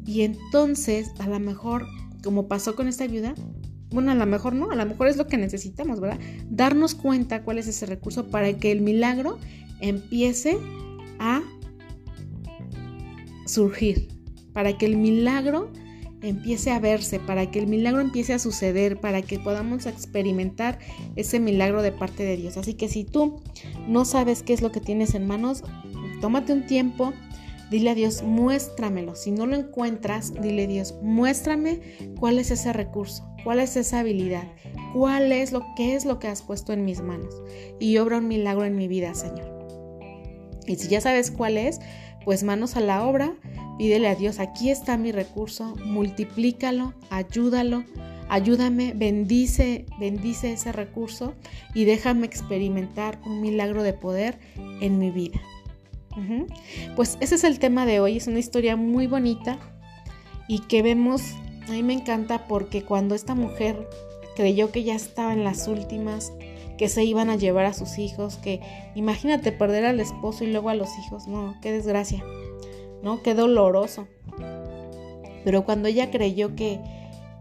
Y 0.06 0.22
entonces 0.22 1.10
a 1.18 1.28
lo 1.28 1.38
mejor 1.38 1.86
como 2.22 2.48
pasó 2.48 2.74
con 2.74 2.88
esta 2.88 3.04
ayuda, 3.04 3.34
bueno, 3.90 4.10
a 4.10 4.14
lo 4.14 4.26
mejor 4.26 4.54
no, 4.54 4.70
a 4.70 4.76
lo 4.76 4.84
mejor 4.84 5.08
es 5.08 5.16
lo 5.16 5.26
que 5.26 5.38
necesitamos, 5.38 6.00
¿verdad? 6.00 6.18
Darnos 6.50 6.94
cuenta 6.94 7.42
cuál 7.42 7.58
es 7.58 7.68
ese 7.68 7.86
recurso 7.86 8.26
para 8.26 8.52
que 8.54 8.70
el 8.70 8.80
milagro 8.80 9.38
empiece 9.80 10.58
a 11.18 11.42
surgir, 13.46 14.08
para 14.52 14.76
que 14.76 14.86
el 14.86 14.96
milagro 14.96 15.70
empiece 16.22 16.70
a 16.70 16.80
verse, 16.80 17.20
para 17.20 17.50
que 17.50 17.58
el 17.58 17.66
milagro 17.66 18.00
empiece 18.00 18.32
a 18.32 18.38
suceder, 18.38 19.00
para 19.00 19.22
que 19.22 19.38
podamos 19.38 19.86
experimentar 19.86 20.78
ese 21.16 21.40
milagro 21.40 21.82
de 21.82 21.92
parte 21.92 22.24
de 22.24 22.36
Dios. 22.36 22.56
Así 22.56 22.74
que 22.74 22.88
si 22.88 23.04
tú 23.04 23.40
no 23.86 24.04
sabes 24.04 24.42
qué 24.42 24.52
es 24.52 24.62
lo 24.62 24.72
que 24.72 24.80
tienes 24.80 25.14
en 25.14 25.26
manos, 25.26 25.62
tómate 26.20 26.52
un 26.52 26.66
tiempo, 26.66 27.12
dile 27.70 27.90
a 27.90 27.94
Dios, 27.94 28.22
muéstramelo. 28.22 29.14
Si 29.14 29.30
no 29.30 29.46
lo 29.46 29.56
encuentras, 29.56 30.32
dile 30.34 30.64
a 30.64 30.68
Dios, 30.68 30.94
muéstrame 31.02 31.80
cuál 32.18 32.38
es 32.38 32.50
ese 32.50 32.72
recurso, 32.72 33.28
cuál 33.44 33.60
es 33.60 33.76
esa 33.76 34.00
habilidad, 34.00 34.48
cuál 34.94 35.32
es 35.32 35.52
lo 35.52 35.64
que 35.76 35.94
es 35.94 36.04
lo 36.04 36.18
que 36.18 36.28
has 36.28 36.42
puesto 36.42 36.72
en 36.72 36.84
mis 36.84 37.00
manos 37.00 37.34
y 37.78 37.98
obra 37.98 38.18
un 38.18 38.28
milagro 38.28 38.64
en 38.64 38.76
mi 38.76 38.88
vida, 38.88 39.14
Señor. 39.14 39.56
Y 40.66 40.76
si 40.76 40.88
ya 40.88 41.00
sabes 41.00 41.30
cuál 41.30 41.56
es, 41.56 41.80
pues 42.24 42.42
manos 42.42 42.76
a 42.76 42.80
la 42.80 43.06
obra, 43.06 43.34
pídele 43.78 44.08
a 44.08 44.14
Dios, 44.16 44.40
aquí 44.40 44.70
está 44.70 44.96
mi 44.98 45.12
recurso, 45.12 45.76
multiplícalo, 45.84 46.92
ayúdalo, 47.10 47.84
ayúdame, 48.28 48.92
bendice, 48.94 49.86
bendice 49.98 50.52
ese 50.52 50.72
recurso 50.72 51.34
y 51.74 51.84
déjame 51.84 52.26
experimentar 52.26 53.20
un 53.24 53.40
milagro 53.40 53.82
de 53.82 53.92
poder 53.92 54.38
en 54.80 54.98
mi 54.98 55.10
vida. 55.10 55.40
Pues 56.96 57.16
ese 57.20 57.36
es 57.36 57.44
el 57.44 57.60
tema 57.60 57.86
de 57.86 58.00
hoy, 58.00 58.16
es 58.16 58.26
una 58.26 58.40
historia 58.40 58.74
muy 58.74 59.06
bonita 59.06 59.58
y 60.48 60.58
que 60.60 60.82
vemos, 60.82 61.22
a 61.68 61.70
mí 61.70 61.84
me 61.84 61.92
encanta 61.92 62.48
porque 62.48 62.82
cuando 62.82 63.14
esta 63.14 63.36
mujer 63.36 63.88
creyó 64.34 64.72
que 64.72 64.82
ya 64.82 64.96
estaba 64.96 65.32
en 65.32 65.44
las 65.44 65.68
últimas, 65.68 66.32
que 66.76 66.88
se 66.88 67.04
iban 67.04 67.30
a 67.30 67.36
llevar 67.36 67.66
a 67.66 67.72
sus 67.72 67.98
hijos, 67.98 68.36
que 68.36 68.60
imagínate 68.96 69.52
perder 69.52 69.84
al 69.84 70.00
esposo 70.00 70.44
y 70.44 70.48
luego 70.48 70.70
a 70.70 70.74
los 70.74 70.88
hijos, 70.98 71.28
no, 71.28 71.56
qué 71.60 71.70
desgracia, 71.70 72.24
¿no? 73.02 73.22
Qué 73.22 73.34
doloroso. 73.34 74.08
Pero 75.44 75.64
cuando 75.64 75.88
ella 75.88 76.10
creyó 76.10 76.54
que 76.54 76.80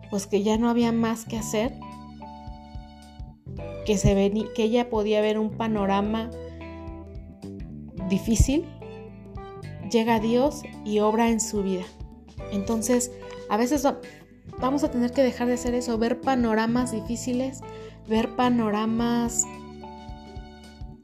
pues 0.09 0.27
que 0.27 0.43
ya 0.43 0.57
no 0.57 0.69
había 0.69 0.91
más 0.91 1.25
que 1.25 1.37
hacer, 1.37 1.73
que 3.85 3.97
se 3.97 4.13
que 4.55 4.63
ella 4.63 4.89
podía 4.89 5.21
ver 5.21 5.37
un 5.37 5.51
panorama 5.51 6.29
difícil, 8.09 8.65
llega 9.91 10.19
Dios 10.19 10.61
y 10.85 10.99
obra 10.99 11.29
en 11.29 11.39
su 11.39 11.63
vida. 11.63 11.83
Entonces, 12.51 13.11
a 13.49 13.57
veces 13.57 13.87
vamos 14.59 14.83
a 14.83 14.91
tener 14.91 15.11
que 15.11 15.23
dejar 15.23 15.47
de 15.47 15.53
hacer 15.53 15.73
eso, 15.73 15.97
ver 15.97 16.21
panoramas 16.21 16.91
difíciles, 16.91 17.61
ver 18.07 18.35
panoramas 18.35 19.43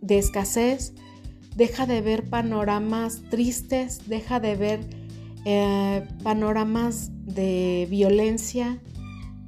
de 0.02 0.18
escasez, 0.18 0.94
deja 1.56 1.86
de 1.86 2.02
ver 2.02 2.30
panoramas 2.30 3.22
tristes, 3.30 4.08
deja 4.08 4.39
de 4.39 4.56
ver 4.56 4.89
eh, 5.46 6.08
panoramas 6.24 7.12
de 7.26 7.88
violencia, 7.89 8.82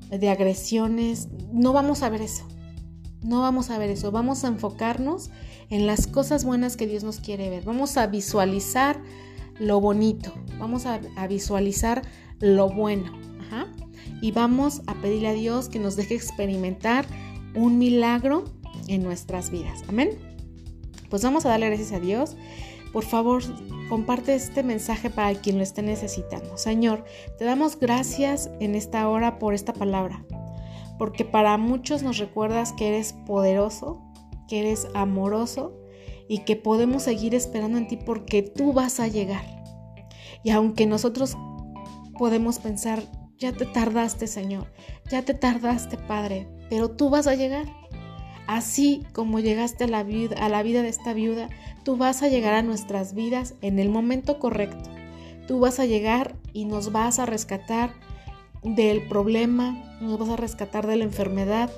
de 0.09 0.29
agresiones. 0.29 1.29
No 1.51 1.73
vamos 1.73 2.03
a 2.03 2.09
ver 2.09 2.21
eso. 2.21 2.45
No 3.23 3.41
vamos 3.41 3.69
a 3.69 3.77
ver 3.77 3.89
eso. 3.89 4.11
Vamos 4.11 4.43
a 4.43 4.47
enfocarnos 4.47 5.31
en 5.69 5.87
las 5.87 6.07
cosas 6.07 6.45
buenas 6.45 6.77
que 6.77 6.87
Dios 6.87 7.03
nos 7.03 7.19
quiere 7.19 7.49
ver. 7.49 7.63
Vamos 7.63 7.97
a 7.97 8.07
visualizar 8.07 9.01
lo 9.59 9.81
bonito. 9.81 10.33
Vamos 10.59 10.85
a, 10.85 10.99
visualizar 11.27 12.03
lo 12.39 12.69
bueno. 12.69 13.11
Y 14.21 14.31
vamos 14.31 14.81
a 14.87 14.95
pedirle 14.95 15.29
a 15.29 15.33
Dios 15.33 15.69
que 15.69 15.79
nos 15.79 15.95
deje 15.95 16.15
experimentar 16.15 17.05
un 17.53 17.77
milagro 17.77 18.45
en 18.87 19.03
nuestras 19.03 19.49
vidas. 19.49 19.83
Amén. 19.87 20.09
Pues 21.09 21.23
vamos 21.23 21.45
a 21.45 21.49
darle 21.49 21.67
gracias 21.67 21.91
a 21.91 21.99
Dios. 21.99 22.35
Por 22.91 23.03
favor, 23.03 23.43
comparte 23.89 24.35
este 24.35 24.63
mensaje 24.63 25.09
para 25.09 25.33
quien 25.35 25.57
lo 25.57 25.63
esté 25.63 25.81
necesitando. 25.81 26.57
Señor, 26.57 27.03
te 27.37 27.45
damos 27.45 27.77
gracias 27.77 28.49
en 28.59 28.73
esta 28.75 29.07
hora 29.09 29.37
por 29.37 29.53
esta 29.53 29.73
palabra, 29.73 30.25
porque 30.97 31.25
para 31.25 31.57
muchos 31.57 32.03
nos 32.03 32.17
recuerdas 32.17 32.71
que 32.73 32.87
eres 32.87 33.13
poderoso, 33.25 34.01
que 34.47 34.59
eres 34.59 34.87
amoroso 34.93 35.73
y 36.29 36.39
que 36.39 36.55
podemos 36.55 37.03
seguir 37.03 37.35
esperando 37.35 37.77
en 37.77 37.87
ti 37.87 37.97
porque 37.97 38.41
tú 38.41 38.71
vas 38.71 38.99
a 38.99 39.07
llegar. 39.07 39.45
Y 40.43 40.51
aunque 40.51 40.85
nosotros 40.85 41.37
podemos 42.17 42.59
pensar, 42.59 43.03
ya 43.37 43.51
te 43.51 43.65
tardaste, 43.65 44.27
Señor, 44.27 44.71
ya 45.11 45.23
te 45.23 45.33
tardaste, 45.33 45.97
Padre, 45.97 46.47
pero 46.69 46.91
tú 46.91 47.09
vas 47.09 47.27
a 47.27 47.35
llegar. 47.35 47.65
Así 48.47 49.03
como 49.13 49.39
llegaste 49.39 49.85
a 49.85 49.87
la, 49.87 50.03
vida, 50.03 50.35
a 50.43 50.49
la 50.49 50.63
vida 50.63 50.81
de 50.81 50.89
esta 50.89 51.13
viuda, 51.13 51.49
tú 51.83 51.97
vas 51.97 52.21
a 52.21 52.27
llegar 52.27 52.53
a 52.53 52.61
nuestras 52.61 53.13
vidas 53.13 53.55
en 53.61 53.79
el 53.79 53.89
momento 53.89 54.39
correcto. 54.39 54.89
Tú 55.47 55.59
vas 55.59 55.79
a 55.79 55.85
llegar 55.85 56.35
y 56.53 56.65
nos 56.65 56.91
vas 56.91 57.19
a 57.19 57.25
rescatar 57.25 57.93
del 58.63 59.07
problema, 59.07 59.94
nos 60.01 60.19
vas 60.19 60.29
a 60.29 60.35
rescatar 60.35 60.87
de 60.87 60.97
la 60.97 61.03
enfermedad, 61.03 61.69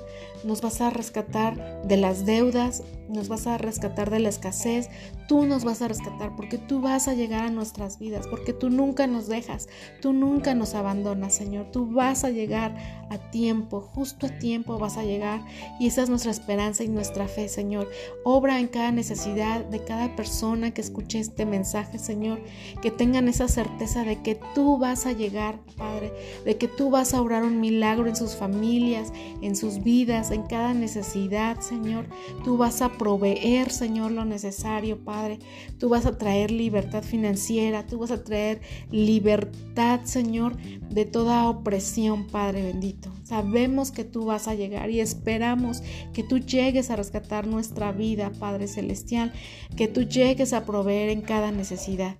nos 0.44 0.60
vas 0.60 0.80
a 0.80 0.90
rescatar 0.90 1.82
de 1.84 1.96
las 1.96 2.26
deudas, 2.26 2.82
nos 3.08 3.28
vas 3.28 3.46
a 3.46 3.58
rescatar 3.58 4.10
de 4.10 4.20
la 4.20 4.28
escasez, 4.28 4.90
tú 5.28 5.46
nos 5.46 5.64
vas 5.64 5.82
a 5.82 5.88
rescatar 5.88 6.36
porque 6.36 6.58
tú 6.58 6.80
vas 6.80 7.08
a 7.08 7.14
llegar 7.14 7.44
a 7.44 7.50
nuestras 7.50 7.98
vidas, 7.98 8.26
porque 8.26 8.52
tú 8.52 8.70
nunca 8.70 9.06
nos 9.06 9.28
dejas, 9.28 9.68
tú 10.00 10.12
nunca 10.12 10.54
nos 10.54 10.74
abandonas, 10.74 11.34
Señor, 11.34 11.70
tú 11.72 11.86
vas 11.90 12.24
a 12.24 12.30
llegar 12.30 12.76
a 13.10 13.18
tiempo, 13.30 13.80
justo 13.80 14.26
a 14.26 14.38
tiempo 14.38 14.78
vas 14.78 14.96
a 14.96 15.04
llegar 15.04 15.40
y 15.80 15.86
esa 15.86 16.02
es 16.02 16.10
nuestra 16.10 16.30
esperanza 16.30 16.84
y 16.84 16.88
nuestra 16.88 17.26
fe, 17.28 17.48
Señor. 17.48 17.88
Obra 18.24 18.60
en 18.60 18.68
cada 18.68 18.92
necesidad 18.92 19.64
de 19.64 19.84
cada 19.84 20.14
persona 20.14 20.72
que 20.72 20.80
escuche 20.80 21.18
este 21.18 21.46
mensaje, 21.46 21.98
Señor, 21.98 22.40
que 22.82 22.90
tengan 22.90 23.28
esa 23.28 23.48
certeza 23.48 24.04
de 24.04 24.22
que 24.22 24.38
tú 24.54 24.78
vas 24.78 25.06
a 25.06 25.12
llegar, 25.12 25.58
Padre, 25.76 26.12
de 26.44 26.58
que 26.58 26.68
tú 26.68 26.90
vas 26.90 27.14
a 27.14 27.22
obrar 27.22 27.44
un 27.44 27.60
milagro 27.60 28.07
en 28.08 28.16
sus 28.16 28.34
familias, 28.34 29.12
en 29.42 29.54
sus 29.54 29.82
vidas, 29.82 30.30
en 30.30 30.42
cada 30.42 30.74
necesidad, 30.74 31.60
Señor. 31.60 32.06
Tú 32.44 32.56
vas 32.56 32.82
a 32.82 32.92
proveer, 32.92 33.70
Señor, 33.70 34.10
lo 34.10 34.24
necesario, 34.24 34.98
Padre. 35.04 35.38
Tú 35.78 35.88
vas 35.88 36.06
a 36.06 36.18
traer 36.18 36.50
libertad 36.50 37.02
financiera, 37.02 37.86
tú 37.86 37.98
vas 37.98 38.10
a 38.10 38.24
traer 38.24 38.60
libertad, 38.90 40.00
Señor, 40.04 40.56
de 40.56 41.04
toda 41.04 41.48
opresión, 41.48 42.26
Padre 42.26 42.62
bendito. 42.62 43.10
Sabemos 43.24 43.90
que 43.90 44.04
tú 44.04 44.24
vas 44.24 44.48
a 44.48 44.54
llegar 44.54 44.90
y 44.90 45.00
esperamos 45.00 45.82
que 46.12 46.22
tú 46.22 46.38
llegues 46.38 46.90
a 46.90 46.96
rescatar 46.96 47.46
nuestra 47.46 47.92
vida, 47.92 48.32
Padre 48.38 48.68
celestial, 48.68 49.32
que 49.76 49.86
tú 49.86 50.02
llegues 50.02 50.52
a 50.52 50.64
proveer 50.64 51.10
en 51.10 51.20
cada 51.20 51.52
necesidad. 51.52 52.16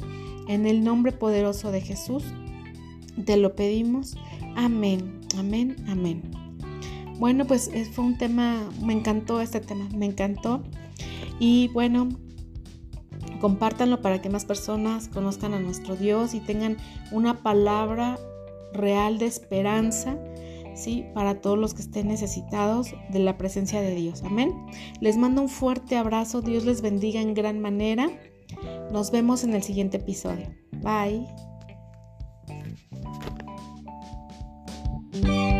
En 0.48 0.66
el 0.66 0.84
nombre 0.84 1.12
poderoso 1.12 1.72
de 1.72 1.80
Jesús, 1.80 2.24
te 3.24 3.36
lo 3.36 3.54
pedimos. 3.54 4.16
Amén, 4.58 5.20
amén, 5.38 5.76
amén. 5.86 6.20
Bueno, 7.20 7.46
pues 7.46 7.68
eh, 7.72 7.84
fue 7.84 8.04
un 8.04 8.18
tema, 8.18 8.68
me 8.82 8.92
encantó 8.92 9.40
este 9.40 9.60
tema, 9.60 9.88
me 9.94 10.06
encantó. 10.06 10.64
Y 11.38 11.68
bueno, 11.68 12.08
compártanlo 13.40 14.02
para 14.02 14.20
que 14.20 14.28
más 14.30 14.44
personas 14.44 15.06
conozcan 15.06 15.54
a 15.54 15.60
nuestro 15.60 15.94
Dios 15.94 16.34
y 16.34 16.40
tengan 16.40 16.76
una 17.12 17.40
palabra 17.44 18.18
real 18.72 19.18
de 19.18 19.26
esperanza, 19.26 20.18
¿sí? 20.74 21.04
Para 21.14 21.40
todos 21.40 21.56
los 21.56 21.72
que 21.72 21.82
estén 21.82 22.08
necesitados 22.08 22.96
de 23.10 23.20
la 23.20 23.38
presencia 23.38 23.80
de 23.80 23.94
Dios. 23.94 24.24
Amén. 24.24 24.52
Les 25.00 25.16
mando 25.16 25.40
un 25.40 25.48
fuerte 25.48 25.96
abrazo, 25.96 26.42
Dios 26.42 26.64
les 26.64 26.82
bendiga 26.82 27.20
en 27.20 27.32
gran 27.32 27.60
manera. 27.60 28.10
Nos 28.90 29.12
vemos 29.12 29.44
en 29.44 29.54
el 29.54 29.62
siguiente 29.62 29.98
episodio. 29.98 30.48
Bye. 30.82 31.28
Bye. 35.22 35.57